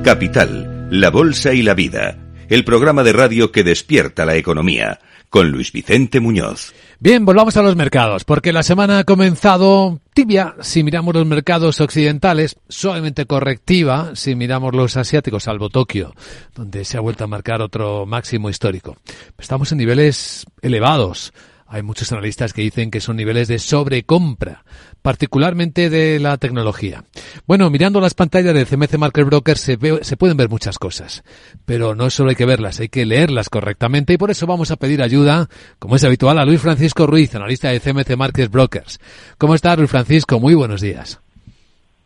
Capital, 0.02 0.88
la 0.90 1.10
Bolsa 1.10 1.52
y 1.52 1.62
la 1.62 1.74
Vida, 1.74 2.16
el 2.48 2.64
programa 2.64 3.04
de 3.04 3.12
radio 3.12 3.52
que 3.52 3.62
despierta 3.62 4.24
la 4.24 4.34
economía 4.34 4.98
con 5.30 5.50
Luis 5.50 5.72
Vicente 5.72 6.20
Muñoz. 6.20 6.74
Bien, 7.00 7.24
volvamos 7.24 7.56
a 7.56 7.62
los 7.62 7.76
mercados, 7.76 8.24
porque 8.24 8.52
la 8.52 8.62
semana 8.62 8.98
ha 8.98 9.04
comenzado 9.04 10.00
tibia 10.14 10.56
si 10.60 10.82
miramos 10.82 11.14
los 11.14 11.26
mercados 11.26 11.80
occidentales, 11.80 12.56
suavemente 12.68 13.26
correctiva 13.26 14.12
si 14.14 14.34
miramos 14.34 14.74
los 14.74 14.96
asiáticos, 14.96 15.44
salvo 15.44 15.68
Tokio, 15.68 16.14
donde 16.54 16.84
se 16.84 16.96
ha 16.96 17.00
vuelto 17.00 17.24
a 17.24 17.28
marcar 17.28 17.62
otro 17.62 18.06
máximo 18.06 18.50
histórico. 18.50 18.96
Estamos 19.38 19.70
en 19.72 19.78
niveles 19.78 20.46
elevados. 20.60 21.32
Hay 21.70 21.82
muchos 21.82 22.10
analistas 22.12 22.54
que 22.54 22.62
dicen 22.62 22.90
que 22.90 23.00
son 23.00 23.16
niveles 23.16 23.46
de 23.46 23.58
sobrecompra, 23.58 24.64
particularmente 25.02 25.90
de 25.90 26.18
la 26.18 26.38
tecnología. 26.38 27.04
Bueno, 27.46 27.68
mirando 27.68 28.00
las 28.00 28.14
pantallas 28.14 28.54
del 28.54 28.66
CMC 28.66 28.96
Market 28.96 29.26
Broker 29.26 29.58
se, 29.58 29.78
se 30.00 30.16
pueden 30.16 30.38
ver 30.38 30.48
muchas 30.48 30.78
cosas, 30.78 31.22
pero 31.66 31.94
no 31.94 32.08
solo 32.08 32.30
hay 32.30 32.36
que 32.36 32.46
verlas, 32.46 32.80
hay 32.80 32.88
que 32.88 33.04
leerlas 33.04 33.50
correctamente 33.50 34.14
y 34.14 34.16
por 34.16 34.30
eso 34.30 34.46
vamos 34.46 34.70
a 34.70 34.76
pedir 34.76 35.02
ayuda, 35.02 35.48
como 35.78 35.96
es 35.96 36.04
habitual, 36.04 36.38
a 36.38 36.46
Luis 36.46 36.62
Francisco 36.62 37.06
Ruiz, 37.06 37.34
analista 37.34 37.68
de 37.68 37.80
CMC 37.80 38.16
Market 38.16 38.50
Brokers. 38.50 38.98
¿Cómo 39.36 39.54
estás, 39.54 39.76
Luis 39.76 39.90
Francisco? 39.90 40.40
Muy 40.40 40.54
buenos 40.54 40.80
días. 40.80 41.20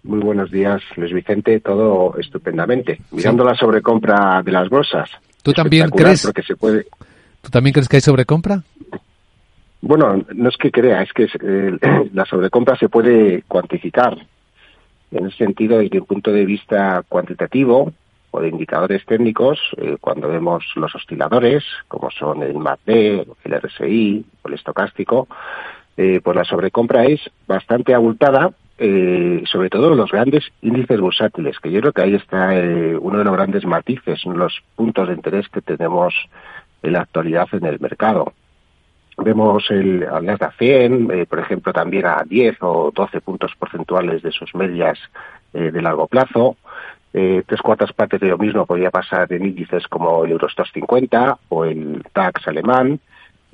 Muy 0.03 0.19
buenos 0.19 0.51
días, 0.51 0.83
Luis 0.97 1.13
Vicente. 1.13 1.61
Todo 1.61 2.17
estupendamente. 2.19 3.01
Mirando 3.13 3.45
la 3.45 3.55
sobrecompra 3.55 4.43
de 4.43 4.51
las 4.51 4.69
bolsas. 4.69 5.09
¿Tú 5.43 5.53
también 5.53 5.89
crees? 5.91 6.25
Porque 6.25 6.43
se 6.43 6.57
puede... 6.57 6.87
¿Tú 7.41 7.51
también 7.51 7.73
crees 7.73 7.89
que 7.89 7.97
hay 7.97 8.01
sobrecompra? 8.01 8.63
Bueno, 9.83 10.25
no 10.35 10.49
es 10.49 10.57
que 10.57 10.71
crea, 10.71 11.03
es 11.03 11.13
que 11.13 11.25
eh, 11.25 11.77
la 12.15 12.25
sobrecompra 12.25 12.77
se 12.77 12.89
puede 12.89 13.43
cuantificar. 13.43 14.17
En 15.11 15.27
ese 15.27 15.37
sentido, 15.37 15.79
desde 15.79 16.01
un 16.01 16.07
punto 16.07 16.33
de 16.33 16.47
vista 16.47 17.03
cuantitativo 17.09 17.93
o 18.31 18.41
de 18.41 18.49
indicadores 18.49 19.05
técnicos, 19.05 19.59
eh, 19.77 19.97
cuando 20.01 20.29
vemos 20.29 20.65
los 20.77 20.95
osciladores, 20.95 21.65
como 21.89 22.11
son 22.11 22.43
el 22.45 22.55
MACD, 22.55 23.27
el 23.45 23.61
RSI 23.61 24.25
o 24.43 24.49
el 24.49 24.55
estocástico, 24.55 25.27
eh, 25.97 26.21
pues 26.23 26.37
la 26.37 26.45
sobrecompra 26.45 27.05
es 27.05 27.21
bastante 27.47 27.93
abultada, 27.93 28.53
eh, 28.79 29.43
sobre 29.47 29.69
todo 29.69 29.95
los 29.95 30.11
grandes 30.11 30.45
índices 30.63 31.01
bursátiles, 31.01 31.59
que 31.59 31.71
yo 31.71 31.81
creo 31.81 31.93
que 31.93 32.03
ahí 32.03 32.15
está 32.15 32.57
eh, 32.57 32.97
uno 32.97 33.19
de 33.19 33.25
los 33.25 33.35
grandes 33.35 33.67
matices, 33.67 34.25
los 34.25 34.63
puntos 34.77 35.09
de 35.09 35.15
interés 35.15 35.49
que 35.49 35.61
tenemos 35.61 36.15
en 36.83 36.93
la 36.93 37.01
actualidad 37.01 37.49
en 37.53 37.67
el 37.67 37.81
mercado. 37.81 38.33
Vemos 39.19 39.71
el 39.71 40.05
al 40.05 40.25
Nasdaq 40.25 40.57
100, 40.59 41.11
eh, 41.11 41.27
por 41.27 41.39
ejemplo, 41.39 41.73
también 41.73 42.07
a 42.07 42.23
10 42.25 42.57
o 42.61 42.91
12 42.95 43.21
puntos 43.21 43.53
porcentuales 43.59 44.23
de 44.23 44.33
sus 44.33 44.55
medias 44.55 44.99
eh, 45.53 45.71
de 45.71 45.83
largo 45.83 46.07
plazo. 46.07 46.57
Eh, 47.15 47.43
tres 47.47 47.61
cuartas 47.61 47.93
partes 47.93 48.21
de 48.21 48.29
lo 48.29 48.39
mismo 48.39 48.65
podría 48.65 48.91
pasar 48.91 49.31
en 49.33 49.45
índices 49.45 49.87
como 49.87 50.25
el 50.25 50.33
Eurostox 50.33 50.73
50 50.73 51.39
o 51.51 51.65
el 51.65 52.03
DAX 52.15 52.49
alemán. 52.49 53.01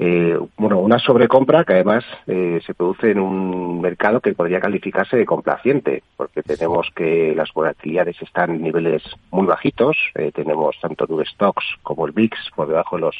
Eh, 0.01 0.38
bueno, 0.57 0.79
una 0.79 1.01
sobrecompra 1.01 1.64
que 1.64 1.73
además 1.73 2.05
eh, 2.29 2.61
se 2.64 2.73
produce 2.73 3.11
en 3.11 3.18
un 3.18 3.81
mercado 3.81 4.21
que 4.21 4.33
podría 4.33 4.61
calificarse 4.61 5.16
de 5.16 5.27
complaciente, 5.27 6.05
porque 6.16 6.44
tenemos 6.44 6.88
que 6.94 7.35
las 7.35 7.53
volatilidades 7.53 8.23
están 8.23 8.51
en 8.51 8.62
niveles 8.62 9.03
muy 9.33 9.47
bajitos. 9.47 9.97
Tenemos 10.35 10.79
tanto 10.81 11.07
el 11.18 11.27
Stocks 11.27 11.64
como 11.83 12.07
el 12.07 12.12
VIX 12.12 12.38
por 12.55 12.68
debajo 12.68 12.94
de 12.94 13.03
los 13.03 13.16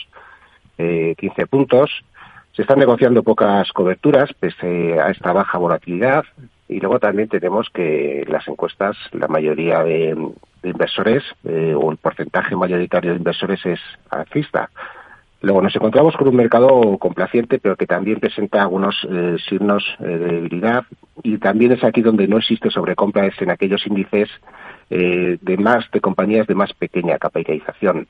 eh, 0.79 1.17
15 1.19 1.47
puntos. 1.49 2.05
Se 2.59 2.63
están 2.63 2.81
negociando 2.81 3.23
pocas 3.23 3.71
coberturas 3.71 4.33
pese 4.35 4.99
a 5.01 5.11
esta 5.11 5.33
baja 5.33 5.59
volatilidad 5.59 6.25
y 6.69 6.81
luego 6.81 6.99
también 6.99 7.29
tenemos 7.29 7.69
que 7.73 8.25
las 8.27 8.49
encuestas, 8.49 8.97
la 9.13 9.29
mayoría 9.29 9.85
de, 9.85 10.17
inversores 10.65 11.23
eh, 11.45 11.73
o 11.77 11.93
el 11.93 11.99
porcentaje 11.99 12.57
mayoritario 12.57 13.13
de 13.13 13.19
inversores 13.19 13.65
es 13.65 13.79
alcista. 14.11 14.71
Luego 15.41 15.63
nos 15.63 15.77
encontramos 15.77 16.17
con 16.17 16.27
un 16.27 16.35
mercado 16.35 16.99
complaciente, 16.99 17.61
pero 17.61 17.77
que 17.77 17.87
también 17.87 18.19
presenta 18.19 18.63
algunos 18.63 19.07
eh, 19.09 19.37
signos 19.49 19.85
eh, 20.01 20.09
de 20.09 20.19
debilidad 20.19 20.83
y 21.23 21.39
también 21.39 21.71
es 21.71 21.85
aquí 21.85 22.03
donde 22.03 22.27
no 22.27 22.39
existe 22.39 22.71
sobrecompra, 22.71 23.27
es 23.27 23.41
en 23.41 23.53
aquellos 23.53 23.87
índices 23.87 24.29
de 24.91 25.57
más 25.59 25.89
de 25.93 26.01
compañías 26.01 26.47
de 26.49 26.55
más 26.57 26.73
pequeña 26.73 27.19
capitalización 27.19 28.09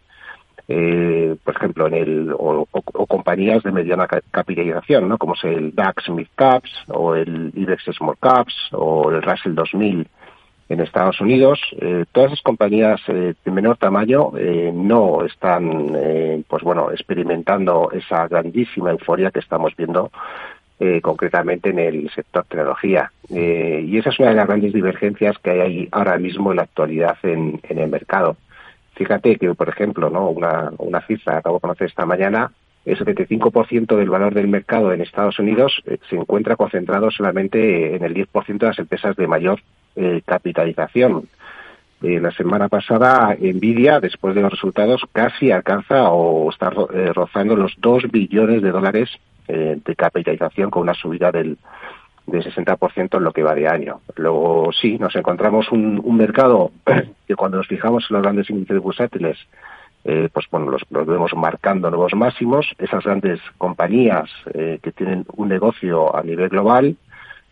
eh, 0.69 1.35
por 1.43 1.57
ejemplo, 1.57 1.87
en 1.87 1.95
el 1.95 2.35
o, 2.37 2.67
compañías 3.07 3.63
de 3.63 3.73
mediana 3.73 4.07
capitalización, 4.07 5.09
¿no? 5.09 5.17
Como 5.17 5.35
es 5.35 5.45
el 5.45 5.75
DAX 5.75 6.11
Mid 6.11 6.27
Caps 6.35 6.71
o 6.89 7.15
el 7.15 7.53
IBEX 7.55 7.85
Small 7.97 8.19
Caps 8.21 8.55
o 8.73 9.11
el 9.11 9.23
Russell 9.23 9.55
2000 9.55 10.07
en 10.69 10.81
Estados 10.81 11.21
Unidos. 11.23 11.59
Eh, 11.81 12.05
todas 12.13 12.33
esas 12.33 12.43
compañías 12.43 13.01
eh, 13.09 13.35
de 13.43 13.51
menor 13.51 13.79
tamaño 13.79 14.33
eh, 14.37 14.71
no 14.75 15.25
están, 15.25 15.97
pues 16.47 16.63
bueno, 16.63 16.91
experimentando 16.91 17.91
esa 17.93 18.29
grandísima 18.29 18.91
euforia 18.91 19.31
que 19.31 19.41
estamos 19.41 19.75
viendo 19.75 20.11
eh, 20.79 21.01
concretamente 21.01 21.71
en 21.71 21.79
el 21.79 22.11
sector 22.11 22.45
tecnología. 22.45 23.11
Y 23.31 23.99
esa 23.99 24.11
es 24.11 24.19
una 24.21 24.31
de 24.31 24.37
las 24.37 24.47
grandes 24.47 24.73
divergencias 24.73 25.39
que 25.39 25.51
hay 25.51 25.89
ahora 25.93 26.19
mismo 26.19 26.51
en 26.51 26.57
la 26.57 26.63
actualidad 26.63 27.17
en 27.23 27.61
el 27.69 27.89
mercado. 27.89 28.37
Fíjate 28.99 29.37
que, 29.37 29.55
por 29.55 29.69
ejemplo, 29.69 30.11
no 30.11 30.29
una, 30.29 30.73
una 30.79 31.01
cifra 31.03 31.35
que 31.35 31.39
acabo 31.39 31.59
de 31.59 31.61
conocer 31.61 31.87
esta 31.87 32.05
mañana, 32.05 32.51
el 32.85 32.99
75% 32.99 33.97
del 33.97 34.11
valor 34.11 34.35
del 34.35 34.49
mercado 34.49 34.93
en 34.93 35.01
Estados 35.01 35.39
Unidos 35.39 35.81
eh, 35.87 35.99
se 36.11 36.17
encuentra 36.17 36.57
concentrado 36.57 37.09
solamente 37.13 37.95
en 37.95 38.03
el 38.03 38.13
10% 38.13 38.59
de 38.59 38.67
las 38.67 38.79
empresas 38.81 39.15
de 39.15 39.29
mayor 39.29 39.61
eh, 39.95 40.21
capitalización. 40.27 41.29
Eh, 42.03 42.19
la 42.19 42.33
semana 42.33 42.69
pasada, 42.69 43.37
Nvidia, 43.39 44.01
después 44.01 44.35
de 44.35 44.43
los 44.43 44.51
resultados, 44.51 45.03
casi 45.13 45.53
alcanza 45.53 46.11
o 46.11 46.51
está 46.51 46.71
rozando 46.71 47.55
los 47.55 47.75
2 47.79 48.11
billones 48.11 48.63
de 48.63 48.71
dólares 48.71 49.11
de 49.47 49.97
capitalización 49.97 50.69
con 50.69 50.83
una 50.83 50.93
subida 50.93 51.33
del 51.33 51.57
de 52.29 52.43
60% 52.43 53.17
en 53.17 53.25
lo 53.25 53.33
que 53.33 53.43
va 53.43 53.55
de 53.55 53.69
año. 53.69 54.01
Luego 54.17 54.71
sí, 54.73 54.99
nos 54.99 55.17
encontramos 55.17 55.71
un, 55.73 56.17
mercado 56.17 56.71
que 57.27 57.37
cuando 57.37 57.57
nos 57.57 57.67
fijamos 57.67 58.07
en 58.09 58.15
los 58.15 58.23
grandes 58.23 58.51
índices 58.51 58.81
bursátiles, 58.81 59.39
eh, 60.05 60.29
pues 60.33 60.47
bueno, 60.51 60.71
los, 60.71 61.07
vemos 61.07 61.33
marcando 61.35 61.91
nuevos 61.91 62.15
máximos. 62.15 62.67
Esas 62.79 63.05
grandes 63.05 63.41
compañías 63.57 64.31
eh, 64.55 64.79
que 64.83 64.93
tienen 64.93 65.25
un 65.37 65.49
negocio 65.49 66.15
a 66.15 66.23
nivel 66.23 66.49
global 66.49 66.97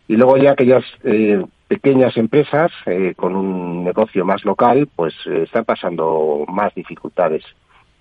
y 0.07 0.15
luego 0.15 0.37
ya 0.37 0.51
aquellas 0.51 0.85
eh, 1.03 1.43
pequeñas 1.67 2.15
empresas 2.15 2.71
eh, 2.85 3.13
con 3.15 3.35
un 3.35 3.83
negocio 3.83 4.23
más 4.25 4.45
local, 4.45 4.87
pues 4.95 5.13
están 5.25 5.65
pasando 5.65 6.45
más 6.47 6.73
dificultades. 6.75 7.43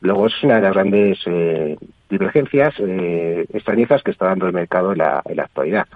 Luego 0.00 0.26
es 0.26 0.44
una 0.44 0.56
de 0.56 0.60
las 0.60 0.74
grandes 0.74 1.18
divergencias, 2.08 2.74
eh, 2.78 3.46
extrañezas 3.52 4.02
que 4.02 4.10
está 4.10 4.26
dando 4.26 4.46
el 4.46 4.52
mercado 4.52 4.92
en 4.92 4.98
la, 4.98 5.22
en 5.24 5.36
la, 5.36 5.44
actualidad. 5.44 5.86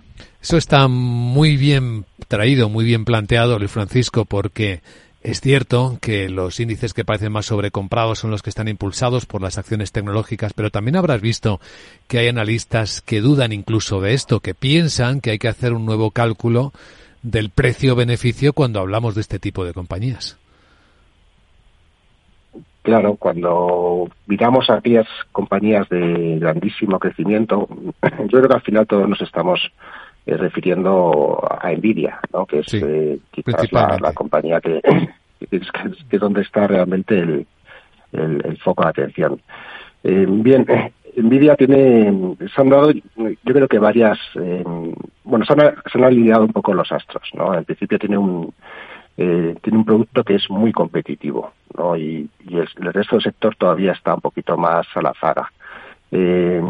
Eso 0.40 0.56
está 0.56 0.88
muy 0.88 1.56
bien 1.56 2.04
traído, 2.28 2.68
muy 2.68 2.84
bien 2.84 3.04
planteado, 3.04 3.58
Luis 3.58 3.70
Francisco, 3.70 4.24
porque 4.24 4.80
es 5.22 5.40
cierto 5.40 5.98
que 6.00 6.30
los 6.30 6.58
índices 6.60 6.94
que 6.94 7.04
parecen 7.04 7.32
más 7.32 7.46
sobrecomprados 7.46 8.20
son 8.20 8.30
los 8.30 8.42
que 8.42 8.50
están 8.50 8.68
impulsados 8.68 9.26
por 9.26 9.42
las 9.42 9.58
acciones 9.58 9.92
tecnológicas, 9.92 10.54
pero 10.54 10.70
también 10.70 10.96
habrás 10.96 11.20
visto 11.20 11.60
que 12.08 12.18
hay 12.18 12.28
analistas 12.28 13.02
que 13.02 13.20
dudan 13.20 13.52
incluso 13.52 14.00
de 14.00 14.14
esto, 14.14 14.40
que 14.40 14.54
piensan 14.54 15.20
que 15.20 15.32
hay 15.32 15.38
que 15.38 15.48
hacer 15.48 15.74
un 15.74 15.84
nuevo 15.84 16.10
cálculo 16.10 16.72
del 17.22 17.50
precio-beneficio 17.50 18.54
cuando 18.54 18.80
hablamos 18.80 19.14
de 19.14 19.20
este 19.20 19.38
tipo 19.38 19.64
de 19.64 19.74
compañías. 19.74 20.38
Claro, 22.82 23.16
cuando 23.16 24.08
miramos 24.26 24.70
a 24.70 24.76
aquellas 24.76 25.06
compañías 25.32 25.88
de 25.90 26.38
grandísimo 26.38 26.98
crecimiento, 26.98 27.68
yo 28.02 28.38
creo 28.38 28.48
que 28.48 28.54
al 28.54 28.62
final 28.62 28.86
todos 28.86 29.08
nos 29.08 29.20
estamos 29.20 29.60
eh, 30.26 30.36
refiriendo 30.36 31.42
a 31.60 31.70
Nvidia, 31.72 32.20
¿no? 32.32 32.46
que 32.46 32.60
es 32.60 32.66
sí, 32.66 32.80
eh, 32.82 33.18
quizás 33.30 33.70
la, 33.70 33.98
la, 34.00 34.12
compañía 34.14 34.60
que, 34.60 34.80
que, 35.50 35.56
es, 35.56 35.70
que, 35.70 36.16
es 36.16 36.20
donde 36.20 36.40
está 36.40 36.66
realmente 36.66 37.18
el, 37.18 37.46
el, 38.12 38.42
el 38.44 38.58
foco 38.58 38.84
de 38.84 38.88
atención. 38.88 39.42
Eh, 40.02 40.26
bien, 40.26 40.66
Nvidia 41.16 41.56
tiene, 41.56 42.36
se 42.38 42.60
han 42.60 42.70
dado, 42.70 42.92
yo 42.92 43.02
creo 43.54 43.68
que 43.68 43.78
varias, 43.78 44.18
bueno, 45.24 45.44
se 45.44 45.52
han, 45.52 45.58
se 45.92 45.98
han 45.98 46.04
alineado 46.04 46.44
un 46.44 46.52
poco 46.52 46.72
los 46.72 46.90
astros, 46.92 47.28
¿no? 47.34 47.52
En 47.52 47.64
principio 47.64 47.98
tiene 47.98 48.16
un, 48.16 48.54
eh, 49.22 49.54
tiene 49.60 49.78
un 49.78 49.84
producto 49.84 50.24
que 50.24 50.36
es 50.36 50.48
muy 50.48 50.72
competitivo, 50.72 51.52
¿no? 51.76 51.96
Y, 51.96 52.28
el, 52.48 52.68
el, 52.78 52.92
resto 52.92 53.16
del 53.16 53.22
sector 53.22 53.56
todavía 53.56 53.92
está 53.92 54.14
un 54.14 54.20
poquito 54.20 54.56
más 54.56 54.86
a 54.94 55.02
la 55.02 55.14
zaga. 55.14 55.50
Eh, 56.10 56.62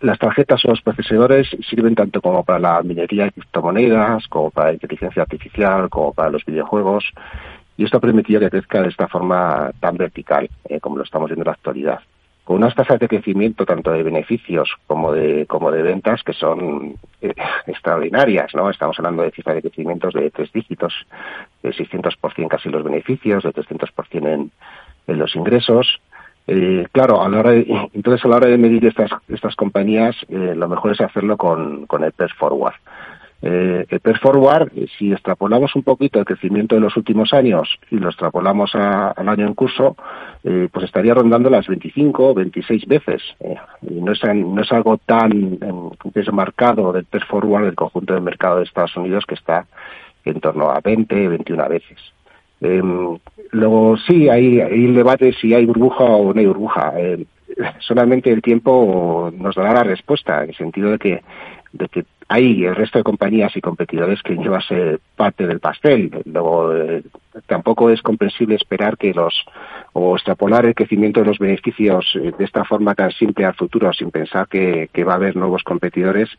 las 0.00 0.18
tarjetas 0.18 0.64
o 0.64 0.68
los 0.68 0.82
procesadores 0.82 1.48
sirven 1.68 1.94
tanto 1.94 2.20
como 2.20 2.44
para 2.44 2.58
la 2.58 2.82
minería 2.82 3.24
de 3.24 3.32
criptomonedas, 3.32 4.28
como 4.28 4.50
para 4.50 4.68
la 4.68 4.74
inteligencia 4.74 5.22
artificial, 5.22 5.88
como 5.88 6.12
para 6.12 6.30
los 6.30 6.44
videojuegos, 6.44 7.04
y 7.76 7.84
esto 7.84 7.96
ha 7.96 8.00
permitido 8.00 8.40
que 8.40 8.50
crezca 8.50 8.82
de 8.82 8.88
esta 8.88 9.08
forma 9.08 9.70
tan 9.80 9.96
vertical, 9.96 10.48
eh, 10.68 10.80
como 10.80 10.96
lo 10.96 11.04
estamos 11.04 11.28
viendo 11.28 11.42
en 11.42 11.46
la 11.46 11.52
actualidad. 11.52 12.00
Con 12.44 12.56
unas 12.56 12.74
tasas 12.74 13.00
de 13.00 13.08
crecimiento 13.08 13.64
tanto 13.64 13.90
de 13.90 14.02
beneficios 14.02 14.70
como 14.86 15.12
de 15.12 15.46
como 15.46 15.70
de 15.70 15.82
ventas 15.82 16.22
que 16.22 16.34
son 16.34 16.94
eh, 17.22 17.34
extraordinarias, 17.66 18.54
¿no? 18.54 18.68
Estamos 18.70 18.98
hablando 18.98 19.22
de 19.22 19.30
cifras 19.30 19.56
de 19.56 19.62
crecimientos 19.62 20.12
de 20.12 20.30
tres 20.30 20.52
dígitos, 20.52 20.94
de 21.62 21.70
600% 21.70 22.48
casi 22.48 22.68
los 22.68 22.84
beneficios, 22.84 23.42
de 23.42 23.52
300% 23.52 24.28
en, 24.28 24.50
en 25.06 25.18
los 25.18 25.34
ingresos. 25.34 26.00
Eh, 26.46 26.86
claro, 26.92 27.22
a 27.22 27.28
la 27.30 27.38
hora 27.38 27.50
de, 27.52 27.66
entonces 27.94 28.22
a 28.24 28.28
la 28.28 28.36
hora 28.36 28.48
de 28.48 28.58
medir 28.58 28.84
estas 28.84 29.10
estas 29.28 29.56
compañías, 29.56 30.14
eh, 30.28 30.52
lo 30.54 30.68
mejor 30.68 30.92
es 30.92 31.00
hacerlo 31.00 31.38
con, 31.38 31.86
con 31.86 32.04
el 32.04 32.12
PER 32.12 32.32
Forward. 32.34 32.74
Eh, 33.46 33.84
el 33.90 34.00
PER 34.00 34.18
Forward, 34.20 34.72
eh, 34.74 34.86
si 34.98 35.12
extrapolamos 35.12 35.76
un 35.76 35.82
poquito 35.82 36.18
el 36.18 36.24
crecimiento 36.24 36.76
de 36.76 36.80
los 36.80 36.96
últimos 36.96 37.34
años 37.34 37.68
y 37.90 37.96
lo 37.96 38.08
extrapolamos 38.08 38.74
al 38.74 39.28
año 39.28 39.46
en 39.46 39.52
curso, 39.52 39.98
eh, 40.44 40.68
pues 40.72 40.86
estaría 40.86 41.12
rondando 41.12 41.50
las 41.50 41.66
25 41.66 42.30
o 42.30 42.34
26 42.34 42.86
veces. 42.86 43.20
y 43.82 44.00
no 44.00 44.12
es, 44.12 44.20
no 44.24 44.62
es 44.62 44.72
algo 44.72 44.96
tan 44.96 45.58
desmarcado 46.14 46.90
del 46.90 47.04
PER 47.04 47.26
Forward 47.26 47.66
del 47.66 47.74
conjunto 47.74 48.14
del 48.14 48.22
mercado 48.22 48.56
de 48.56 48.64
Estados 48.64 48.96
Unidos 48.96 49.26
que 49.28 49.34
está 49.34 49.66
en 50.24 50.40
torno 50.40 50.70
a 50.70 50.80
20, 50.80 51.28
21 51.28 51.68
veces. 51.68 51.98
Em, 52.62 53.18
luego 53.50 53.98
sí, 53.98 54.30
hay, 54.30 54.62
hay 54.62 54.86
debate 54.86 55.34
si 55.34 55.52
hay 55.52 55.66
burbuja 55.66 56.04
o 56.04 56.32
no 56.32 56.40
hay 56.40 56.46
burbuja. 56.46 56.94
solamente 57.80 58.32
el 58.32 58.40
tiempo 58.40 59.30
nos 59.36 59.54
dará 59.54 59.74
la 59.74 59.82
respuesta, 59.82 60.44
en 60.44 60.48
el 60.48 60.56
sentido 60.56 60.92
de 60.92 60.98
que 60.98 61.20
de 61.74 61.88
que 61.88 62.04
hay 62.28 62.64
el 62.64 62.74
resto 62.74 62.98
de 62.98 63.04
compañías 63.04 63.56
y 63.56 63.60
competidores 63.60 64.22
que 64.22 64.36
llevase 64.36 64.98
parte 65.16 65.46
del 65.46 65.60
pastel. 65.60 66.10
Luego, 66.24 66.74
eh, 66.74 67.02
tampoco 67.46 67.90
es 67.90 68.02
comprensible 68.02 68.54
esperar 68.54 68.96
que 68.96 69.12
los, 69.12 69.44
o 69.92 70.14
extrapolar 70.16 70.66
el 70.66 70.74
crecimiento 70.74 71.20
de 71.20 71.26
los 71.26 71.38
beneficios 71.38 72.16
eh, 72.16 72.32
de 72.36 72.44
esta 72.44 72.64
forma 72.64 72.94
tan 72.94 73.10
simple 73.12 73.44
al 73.44 73.54
futuro 73.54 73.92
sin 73.92 74.10
pensar 74.10 74.48
que, 74.48 74.88
va 75.04 75.12
a 75.12 75.16
haber 75.16 75.36
nuevos 75.36 75.62
competidores, 75.62 76.30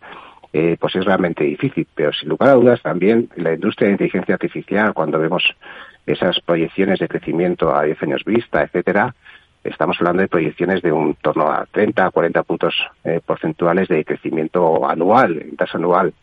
eh, 0.54 0.78
pues 0.80 0.96
es 0.96 1.06
realmente 1.06 1.44
difícil. 1.44 1.88
Pero 1.94 2.12
sin 2.14 2.30
lugar 2.30 2.50
a 2.50 2.54
dudas 2.54 2.82
también 2.82 3.30
la 3.36 3.54
industria 3.54 3.88
de 3.88 3.94
inteligencia 3.94 4.36
artificial, 4.36 4.94
cuando 4.94 5.20
vemos 5.20 5.44
esas 6.06 6.40
proyecciones 6.40 7.00
de 7.00 7.08
crecimiento 7.08 7.76
a 7.76 7.84
10 7.84 8.04
años 8.04 8.24
vista, 8.26 8.64
etcétera, 8.64 9.16
estamos 9.66 9.98
hablando 10.00 10.22
de 10.22 10.28
proyecciones 10.28 10.82
de 10.82 10.92
un 10.92 11.16
torno 11.16 11.48
a 11.52 11.66
30 11.72 12.06
a 12.06 12.12
40 12.12 12.44
puntos 12.44 12.76
eh, 13.04 13.20
porcentuales 13.26 13.88
de 13.88 14.06
crecimiento 14.06 14.88
anual, 14.88 15.42
en 15.42 15.56
tasa 15.56 15.78
anual 15.78 16.14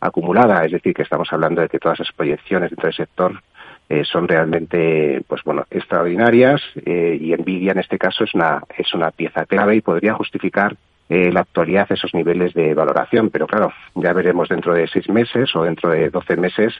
acumulada. 0.00 0.64
Es 0.64 0.72
decir, 0.72 0.94
que 0.94 1.02
estamos 1.02 1.32
hablando 1.32 1.60
de 1.60 1.68
que 1.68 1.78
todas 1.78 2.00
esas 2.00 2.14
proyecciones 2.14 2.70
dentro 2.70 2.86
del 2.86 2.96
sector 2.96 3.42
eh, 3.88 4.04
son 4.04 4.28
realmente, 4.28 5.22
pues 5.26 5.42
bueno, 5.44 5.66
extraordinarias 5.70 6.62
eh, 6.86 7.18
y 7.20 7.34
Nvidia 7.34 7.72
en 7.72 7.78
este 7.78 7.98
caso 7.98 8.24
es 8.24 8.34
una, 8.34 8.62
es 8.76 8.94
una 8.94 9.10
pieza 9.10 9.44
clave 9.46 9.76
y 9.76 9.80
podría 9.80 10.14
justificar 10.14 10.76
la 11.08 11.40
actualidad 11.40 11.92
esos 11.92 12.14
niveles 12.14 12.54
de 12.54 12.72
valoración. 12.72 13.28
Pero 13.28 13.46
claro, 13.46 13.70
ya 13.94 14.14
veremos 14.14 14.48
dentro 14.48 14.72
de 14.72 14.88
seis 14.88 15.10
meses 15.10 15.54
o 15.54 15.62
dentro 15.62 15.90
de 15.90 16.08
doce 16.08 16.38
meses 16.38 16.72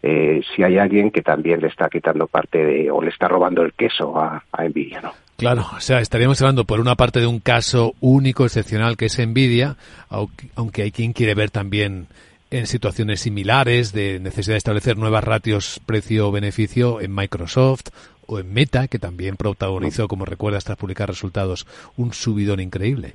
si 0.00 0.62
hay 0.62 0.78
alguien 0.78 1.10
que 1.10 1.20
también 1.20 1.60
le 1.60 1.66
está 1.66 1.90
quitando 1.90 2.26
parte 2.26 2.64
de, 2.64 2.90
o 2.90 3.02
le 3.02 3.10
está 3.10 3.28
robando 3.28 3.60
el 3.60 3.74
queso 3.74 4.18
a, 4.18 4.42
a 4.52 4.64
Nvidia, 4.64 5.02
¿no? 5.02 5.12
Claro, 5.36 5.66
o 5.76 5.80
sea, 5.80 5.98
estaríamos 5.98 6.40
hablando 6.40 6.64
por 6.64 6.78
una 6.80 6.94
parte 6.94 7.18
de 7.20 7.26
un 7.26 7.40
caso 7.40 7.94
único, 8.00 8.44
excepcional, 8.44 8.96
que 8.96 9.06
es 9.06 9.18
Nvidia, 9.18 9.76
aunque 10.08 10.82
hay 10.82 10.92
quien 10.92 11.12
quiere 11.12 11.34
ver 11.34 11.50
también 11.50 12.06
en 12.50 12.66
situaciones 12.68 13.20
similares 13.20 13.92
de 13.92 14.20
necesidad 14.20 14.54
de 14.54 14.58
establecer 14.58 14.96
nuevas 14.96 15.24
ratios 15.24 15.80
precio-beneficio 15.86 17.00
en 17.00 17.12
Microsoft 17.12 17.88
o 18.26 18.38
en 18.38 18.54
Meta, 18.54 18.86
que 18.86 19.00
también 19.00 19.36
protagonizó, 19.36 20.06
como 20.06 20.24
recuerdas, 20.24 20.64
tras 20.64 20.78
publicar 20.78 21.08
resultados, 21.08 21.66
un 21.96 22.12
subidón 22.12 22.60
increíble. 22.60 23.14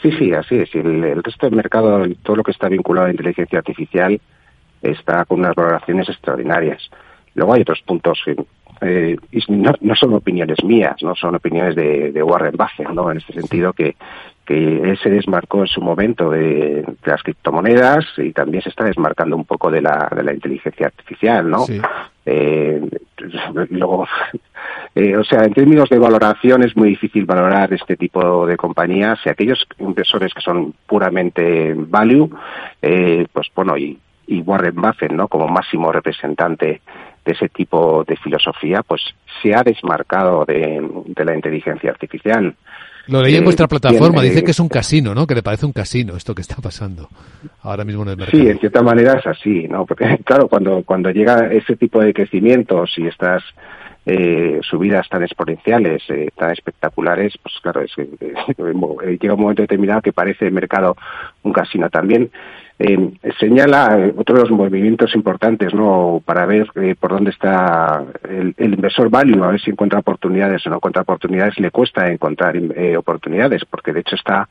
Sí, 0.00 0.12
sí, 0.12 0.32
así 0.32 0.54
es. 0.54 0.72
El, 0.76 1.02
el 1.04 1.22
resto 1.24 1.46
del 1.46 1.56
mercado, 1.56 2.04
todo 2.22 2.36
lo 2.36 2.44
que 2.44 2.52
está 2.52 2.68
vinculado 2.68 3.08
a 3.08 3.10
inteligencia 3.10 3.58
artificial, 3.58 4.20
está 4.80 5.24
con 5.24 5.40
unas 5.40 5.56
valoraciones 5.56 6.08
extraordinarias. 6.08 6.88
Luego 7.34 7.54
hay 7.54 7.62
otros 7.62 7.82
puntos 7.82 8.18
eh, 8.80 9.16
no, 9.48 9.72
no, 9.80 9.94
son 9.94 10.14
opiniones 10.14 10.62
mías, 10.64 10.96
no 11.02 11.14
son 11.14 11.34
opiniones 11.34 11.76
de, 11.76 12.12
de, 12.12 12.22
Warren 12.22 12.56
Buffett, 12.56 12.88
¿no? 12.90 13.10
En 13.10 13.18
este 13.18 13.34
sentido 13.34 13.72
que, 13.72 13.96
que 14.50 14.54
él 14.56 14.98
se 15.02 15.10
desmarcó 15.10 15.60
en 15.60 15.68
su 15.68 15.80
momento 15.80 16.30
de, 16.30 16.84
las 17.04 17.22
criptomonedas 17.22 18.04
y 18.16 18.32
también 18.32 18.62
se 18.62 18.70
está 18.70 18.84
desmarcando 18.84 19.36
un 19.36 19.44
poco 19.44 19.70
de 19.70 19.80
la, 19.80 20.10
de 20.14 20.22
la 20.22 20.32
inteligencia 20.32 20.86
artificial, 20.86 21.48
¿no? 21.48 21.66
Eh, 22.26 22.80
luego, 23.70 24.06
eh, 24.94 25.16
o 25.16 25.24
sea, 25.24 25.44
en 25.44 25.54
términos 25.54 25.88
de 25.88 25.98
valoración 25.98 26.62
es 26.62 26.76
muy 26.76 26.88
difícil 26.88 27.26
valorar 27.26 27.72
este 27.72 27.96
tipo 27.96 28.46
de 28.46 28.56
compañías 28.56 29.20
y 29.24 29.28
aquellos 29.28 29.64
inversores 29.78 30.34
que 30.34 30.40
son 30.40 30.74
puramente 30.86 31.74
value, 31.76 32.30
eh, 32.82 33.26
pues 33.32 33.48
bueno, 33.54 33.76
y, 33.76 33.98
y 34.26 34.40
Warren 34.40 34.74
Buffett, 34.74 35.12
¿no? 35.12 35.28
Como 35.28 35.48
máximo 35.48 35.92
representante 35.92 36.80
de 37.24 37.32
ese 37.32 37.48
tipo 37.48 38.04
de 38.04 38.16
filosofía, 38.16 38.82
pues 38.82 39.02
se 39.42 39.54
ha 39.54 39.62
desmarcado 39.62 40.44
de, 40.44 40.80
la 41.24 41.34
inteligencia 41.34 41.90
artificial. 41.90 42.54
Lo 43.06 43.22
leí 43.22 43.34
en 43.34 43.44
vuestra 43.44 43.66
eh, 43.66 43.68
plataforma, 43.68 44.22
dice 44.22 44.44
que 44.44 44.52
es 44.52 44.60
un 44.60 44.68
casino, 44.68 45.14
¿no? 45.14 45.26
Que 45.26 45.34
le 45.34 45.42
parece 45.42 45.66
un 45.66 45.72
casino 45.72 46.16
esto 46.16 46.34
que 46.34 46.42
está 46.42 46.56
pasando 46.56 47.08
ahora 47.62 47.84
mismo 47.84 48.02
en 48.02 48.10
el 48.10 48.16
mercado. 48.16 48.42
Sí, 48.42 48.48
en 48.48 48.58
cierta 48.58 48.82
manera 48.82 49.18
es 49.18 49.26
así, 49.26 49.66
¿no? 49.68 49.84
Porque, 49.86 50.18
claro, 50.24 50.48
cuando, 50.48 50.82
cuando 50.84 51.10
llega 51.10 51.48
ese 51.52 51.76
tipo 51.76 52.00
de 52.00 52.12
crecimientos 52.12 52.92
y 52.96 53.06
estas 53.06 53.42
eh, 54.06 54.60
subidas 54.62 55.08
tan 55.08 55.22
exponenciales, 55.22 56.02
eh, 56.08 56.30
tan 56.36 56.52
espectaculares, 56.52 57.34
pues 57.42 57.54
claro, 57.62 57.82
es, 57.82 57.92
llega 59.20 59.34
un 59.34 59.40
momento 59.40 59.62
determinado 59.62 60.02
que 60.02 60.12
parece 60.12 60.46
el 60.46 60.52
mercado 60.52 60.96
un 61.42 61.52
casino 61.52 61.90
también. 61.90 62.30
Eh, 62.82 63.12
señala 63.38 63.98
eh, 63.98 64.14
otro 64.16 64.36
de 64.36 64.40
los 64.40 64.50
movimientos 64.50 65.14
importantes 65.14 65.74
no 65.74 66.22
para 66.24 66.46
ver 66.46 66.66
eh, 66.76 66.94
por 66.98 67.10
dónde 67.10 67.30
está 67.30 68.02
el, 68.26 68.54
inversor 68.56 69.10
value, 69.10 69.44
a 69.44 69.48
ver 69.48 69.60
si 69.60 69.70
encuentra 69.70 69.98
oportunidades 69.98 70.66
o 70.66 70.70
no 70.70 70.76
encuentra 70.76 71.02
oportunidades, 71.02 71.60
le 71.60 71.70
cuesta 71.70 72.10
encontrar 72.10 72.56
oportunidades 72.96 73.66
porque 73.66 73.92
de 73.92 74.00
hecho 74.00 74.16
está 74.16 74.48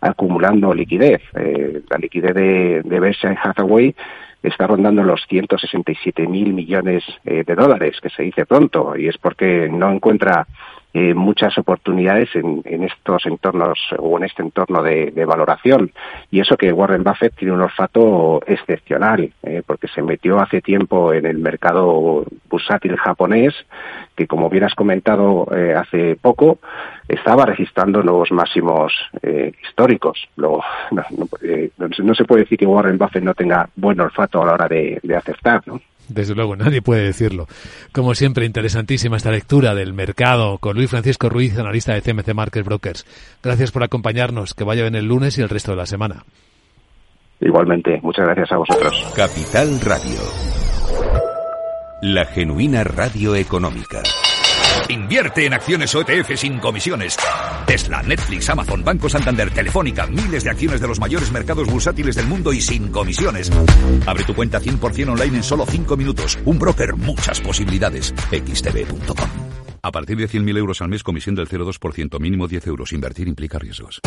acumulando 0.00 0.72
liquidez. 0.72 1.22
la 1.34 1.98
liquidez 1.98 2.34
de, 2.34 2.82
de 2.84 3.00
Berkshire 3.00 3.36
Hathaway 3.42 3.96
está 4.44 4.68
rondando 4.68 5.02
los 5.02 5.26
167 5.26 6.28
mil 6.28 6.52
millones 6.52 7.02
de 7.24 7.54
dólares, 7.54 7.98
que 8.00 8.10
se 8.10 8.22
dice 8.22 8.46
pronto, 8.46 8.96
y 8.96 9.08
es 9.08 9.18
porque 9.18 9.68
no 9.68 9.90
encuentra 9.90 10.46
eh, 10.94 11.14
muchas 11.14 11.56
oportunidades 11.56 12.28
en, 12.34 12.62
en, 12.64 12.84
estos 12.84 13.24
entornos 13.26 13.78
o 13.98 14.18
en 14.18 14.24
este 14.24 14.42
entorno 14.42 14.82
de, 14.82 15.24
valoración. 15.24 15.90
Y 16.30 16.40
eso 16.40 16.56
que 16.56 16.72
Warren 16.72 17.02
Buffett 17.02 17.34
tiene 17.34 17.54
un 17.54 17.62
olfato 17.62 18.40
excepcional, 18.46 19.32
eh, 19.42 19.62
porque 19.66 19.88
se 19.88 20.02
metió 20.02 20.38
hace 20.40 20.60
tiempo 20.60 21.12
en 21.12 21.26
el 21.26 21.38
mercado 21.38 22.24
bursátil 22.50 22.96
japonés, 22.96 23.54
que 24.16 24.26
como 24.26 24.50
bien 24.50 24.64
has 24.64 24.74
comentado 24.74 25.46
eh, 25.56 25.74
hace 25.74 26.16
poco, 26.16 26.58
estaba 27.08 27.46
registrando 27.46 28.02
nuevos 28.02 28.30
máximos 28.30 28.92
eh, 29.22 29.52
históricos. 29.62 30.28
Luego, 30.36 30.62
no, 30.90 31.02
no, 31.16 31.88
no, 31.98 32.14
se 32.14 32.24
puede 32.24 32.42
decir 32.42 32.58
que 32.58 32.66
Warren 32.66 32.98
Buffett 32.98 33.24
no 33.24 33.34
tenga 33.34 33.68
buen 33.76 33.98
olfato 34.00 34.42
a 34.42 34.46
la 34.46 34.52
hora 34.52 34.68
de, 34.68 35.00
de 35.02 35.16
acertar, 35.16 35.62
¿no? 35.66 35.80
Desde 36.12 36.34
luego, 36.34 36.56
nadie 36.56 36.82
puede 36.82 37.04
decirlo. 37.04 37.46
Como 37.92 38.14
siempre, 38.14 38.46
interesantísima 38.46 39.16
esta 39.16 39.30
lectura 39.30 39.74
del 39.74 39.92
mercado 39.92 40.58
con 40.58 40.76
Luis 40.76 40.90
Francisco 40.90 41.28
Ruiz, 41.28 41.58
analista 41.58 41.94
de 41.94 42.02
CMC 42.02 42.34
Market 42.34 42.64
Brokers. 42.64 43.06
Gracias 43.42 43.70
por 43.70 43.82
acompañarnos. 43.82 44.54
Que 44.54 44.64
vaya 44.64 44.82
bien 44.82 44.94
el 44.94 45.06
lunes 45.06 45.38
y 45.38 45.42
el 45.42 45.48
resto 45.48 45.72
de 45.72 45.76
la 45.78 45.86
semana. 45.86 46.24
Igualmente, 47.40 47.98
muchas 48.02 48.26
gracias 48.26 48.52
a 48.52 48.56
vosotros. 48.56 49.12
Capital 49.16 49.80
Radio. 49.80 50.20
La 52.02 52.24
genuina 52.26 52.84
radio 52.84 53.34
económica. 53.34 54.02
Invierte 54.88 55.46
en 55.46 55.54
acciones 55.54 55.94
OETF 55.94 56.36
sin 56.36 56.58
comisiones. 56.58 57.16
Tesla, 57.66 58.02
Netflix, 58.02 58.50
Amazon, 58.50 58.84
Banco 58.84 59.08
Santander, 59.08 59.50
Telefónica, 59.50 60.06
miles 60.06 60.44
de 60.44 60.50
acciones 60.50 60.80
de 60.80 60.88
los 60.88 61.00
mayores 61.00 61.30
mercados 61.32 61.68
bursátiles 61.68 62.16
del 62.16 62.26
mundo 62.26 62.52
y 62.52 62.60
sin 62.60 62.90
comisiones. 62.90 63.50
Abre 64.06 64.24
tu 64.24 64.34
cuenta 64.34 64.60
100% 64.60 65.08
online 65.08 65.38
en 65.38 65.42
solo 65.42 65.66
5 65.66 65.96
minutos. 65.96 66.38
Un 66.44 66.58
broker, 66.58 66.96
muchas 66.96 67.40
posibilidades. 67.40 68.14
xtb.com. 68.30 69.51
A 69.84 69.90
partir 69.90 70.16
de 70.16 70.28
100.000 70.28 70.58
euros 70.58 70.80
al 70.80 70.90
mes, 70.90 71.02
comisión 71.02 71.34
del 71.34 71.48
0,2%, 71.48 72.20
mínimo 72.20 72.46
10 72.46 72.68
euros. 72.68 72.92
Invertir 72.92 73.26
implica 73.26 73.58
riesgos. 73.58 74.00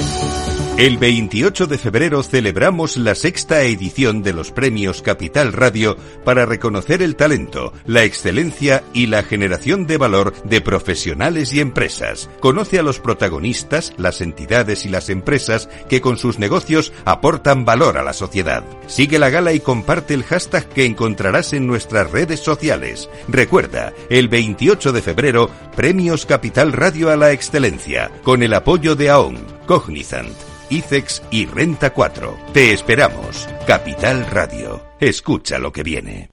El 0.77 0.97
28 0.97 1.67
de 1.67 1.77
febrero 1.77 2.23
celebramos 2.23 2.95
la 2.95 3.13
sexta 3.13 3.61
edición 3.63 4.23
de 4.23 4.33
los 4.33 4.51
premios 4.51 5.01
Capital 5.01 5.51
Radio 5.51 5.97
para 6.23 6.45
reconocer 6.45 7.01
el 7.01 7.17
talento, 7.17 7.73
la 7.85 8.03
excelencia 8.03 8.83
y 8.93 9.07
la 9.07 9.23
generación 9.23 9.85
de 9.85 9.97
valor 9.97 10.33
de 10.43 10.61
profesionales 10.61 11.53
y 11.53 11.59
empresas. 11.59 12.29
Conoce 12.39 12.79
a 12.79 12.83
los 12.83 12.99
protagonistas, 12.99 13.93
las 13.97 14.21
entidades 14.21 14.85
y 14.85 14.89
las 14.89 15.09
empresas 15.09 15.69
que 15.89 15.99
con 15.99 16.17
sus 16.17 16.39
negocios 16.39 16.93
aportan 17.03 17.65
valor 17.65 17.97
a 17.97 18.03
la 18.03 18.13
sociedad. 18.13 18.63
Sigue 18.87 19.19
la 19.19 19.29
gala 19.29 19.51
y 19.53 19.59
comparte 19.59 20.13
el 20.13 20.23
hashtag 20.23 20.67
que 20.69 20.85
encontrarás 20.85 21.51
en 21.53 21.67
nuestras 21.67 22.11
redes 22.11 22.41
sociales. 22.41 23.09
Recuerda, 23.27 23.93
el 24.09 24.27
28 24.29 24.91
de 24.91 25.01
febrero 25.01 25.49
Premios 25.75 26.25
Capital 26.25 26.73
Radio 26.73 27.09
a 27.09 27.15
la 27.15 27.31
Excelencia, 27.31 28.11
con 28.23 28.43
el 28.43 28.53
apoyo 28.53 28.95
de 28.95 29.09
AON, 29.09 29.37
Cognizant, 29.65 30.35
ICEX 30.69 31.21
y 31.31 31.45
Renta 31.45 31.93
4. 31.93 32.37
Te 32.53 32.73
esperamos. 32.73 33.47
Capital 33.67 34.25
Radio. 34.27 34.83
Escucha 34.99 35.59
lo 35.59 35.71
que 35.71 35.83
viene. 35.83 36.29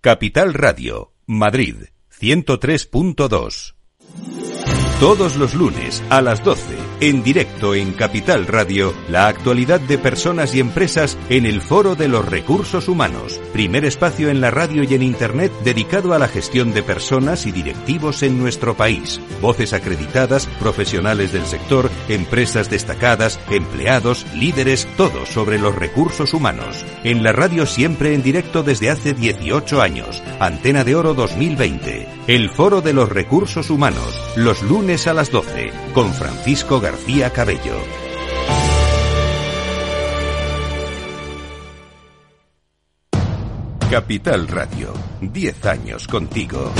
Capital 0.00 0.52
Radio, 0.52 1.14
Madrid, 1.26 1.76
103.2. 2.20 3.74
Todos 5.00 5.36
los 5.36 5.54
lunes 5.54 6.02
a 6.10 6.20
las 6.20 6.44
12, 6.44 6.76
en 7.08 7.22
directo 7.22 7.74
en 7.74 7.92
Capital 7.92 8.46
Radio, 8.46 8.94
la 9.10 9.26
actualidad 9.26 9.78
de 9.78 9.98
personas 9.98 10.54
y 10.54 10.60
empresas 10.60 11.18
en 11.28 11.44
el 11.44 11.60
Foro 11.60 11.96
de 11.96 12.08
los 12.08 12.26
Recursos 12.26 12.88
Humanos, 12.88 13.42
primer 13.52 13.84
espacio 13.84 14.30
en 14.30 14.40
la 14.40 14.50
radio 14.50 14.84
y 14.84 14.94
en 14.94 15.02
Internet 15.02 15.52
dedicado 15.64 16.14
a 16.14 16.18
la 16.18 16.28
gestión 16.28 16.72
de 16.72 16.82
personas 16.82 17.44
y 17.44 17.52
directivos 17.52 18.22
en 18.22 18.38
nuestro 18.38 18.74
país. 18.74 19.20
Voces 19.42 19.74
acreditadas, 19.74 20.46
profesionales 20.58 21.30
del 21.34 21.44
sector, 21.44 21.90
empresas 22.08 22.70
destacadas, 22.70 23.38
empleados, 23.50 24.24
líderes, 24.34 24.88
todo 24.96 25.26
sobre 25.26 25.58
los 25.58 25.74
recursos 25.74 26.32
humanos. 26.32 26.86
En 27.04 27.22
la 27.22 27.32
radio 27.32 27.66
siempre 27.66 28.14
en 28.14 28.22
directo 28.22 28.62
desde 28.62 28.88
hace 28.88 29.12
18 29.12 29.82
años. 29.82 30.22
Antena 30.40 30.84
de 30.84 30.94
Oro 30.96 31.12
2020. 31.12 32.08
El 32.28 32.48
Foro 32.48 32.80
de 32.80 32.94
los 32.94 33.10
Recursos 33.10 33.68
Humanos, 33.68 34.18
los 34.36 34.62
lunes 34.62 35.06
a 35.06 35.12
las 35.12 35.30
12, 35.30 35.70
con 35.92 36.14
Francisco 36.14 36.80
García 36.94 37.28
Cabello. 37.30 37.74
Capital 43.90 44.46
Radio, 44.46 44.92
10 45.20 45.66
años 45.66 46.06
contigo. 46.06 46.72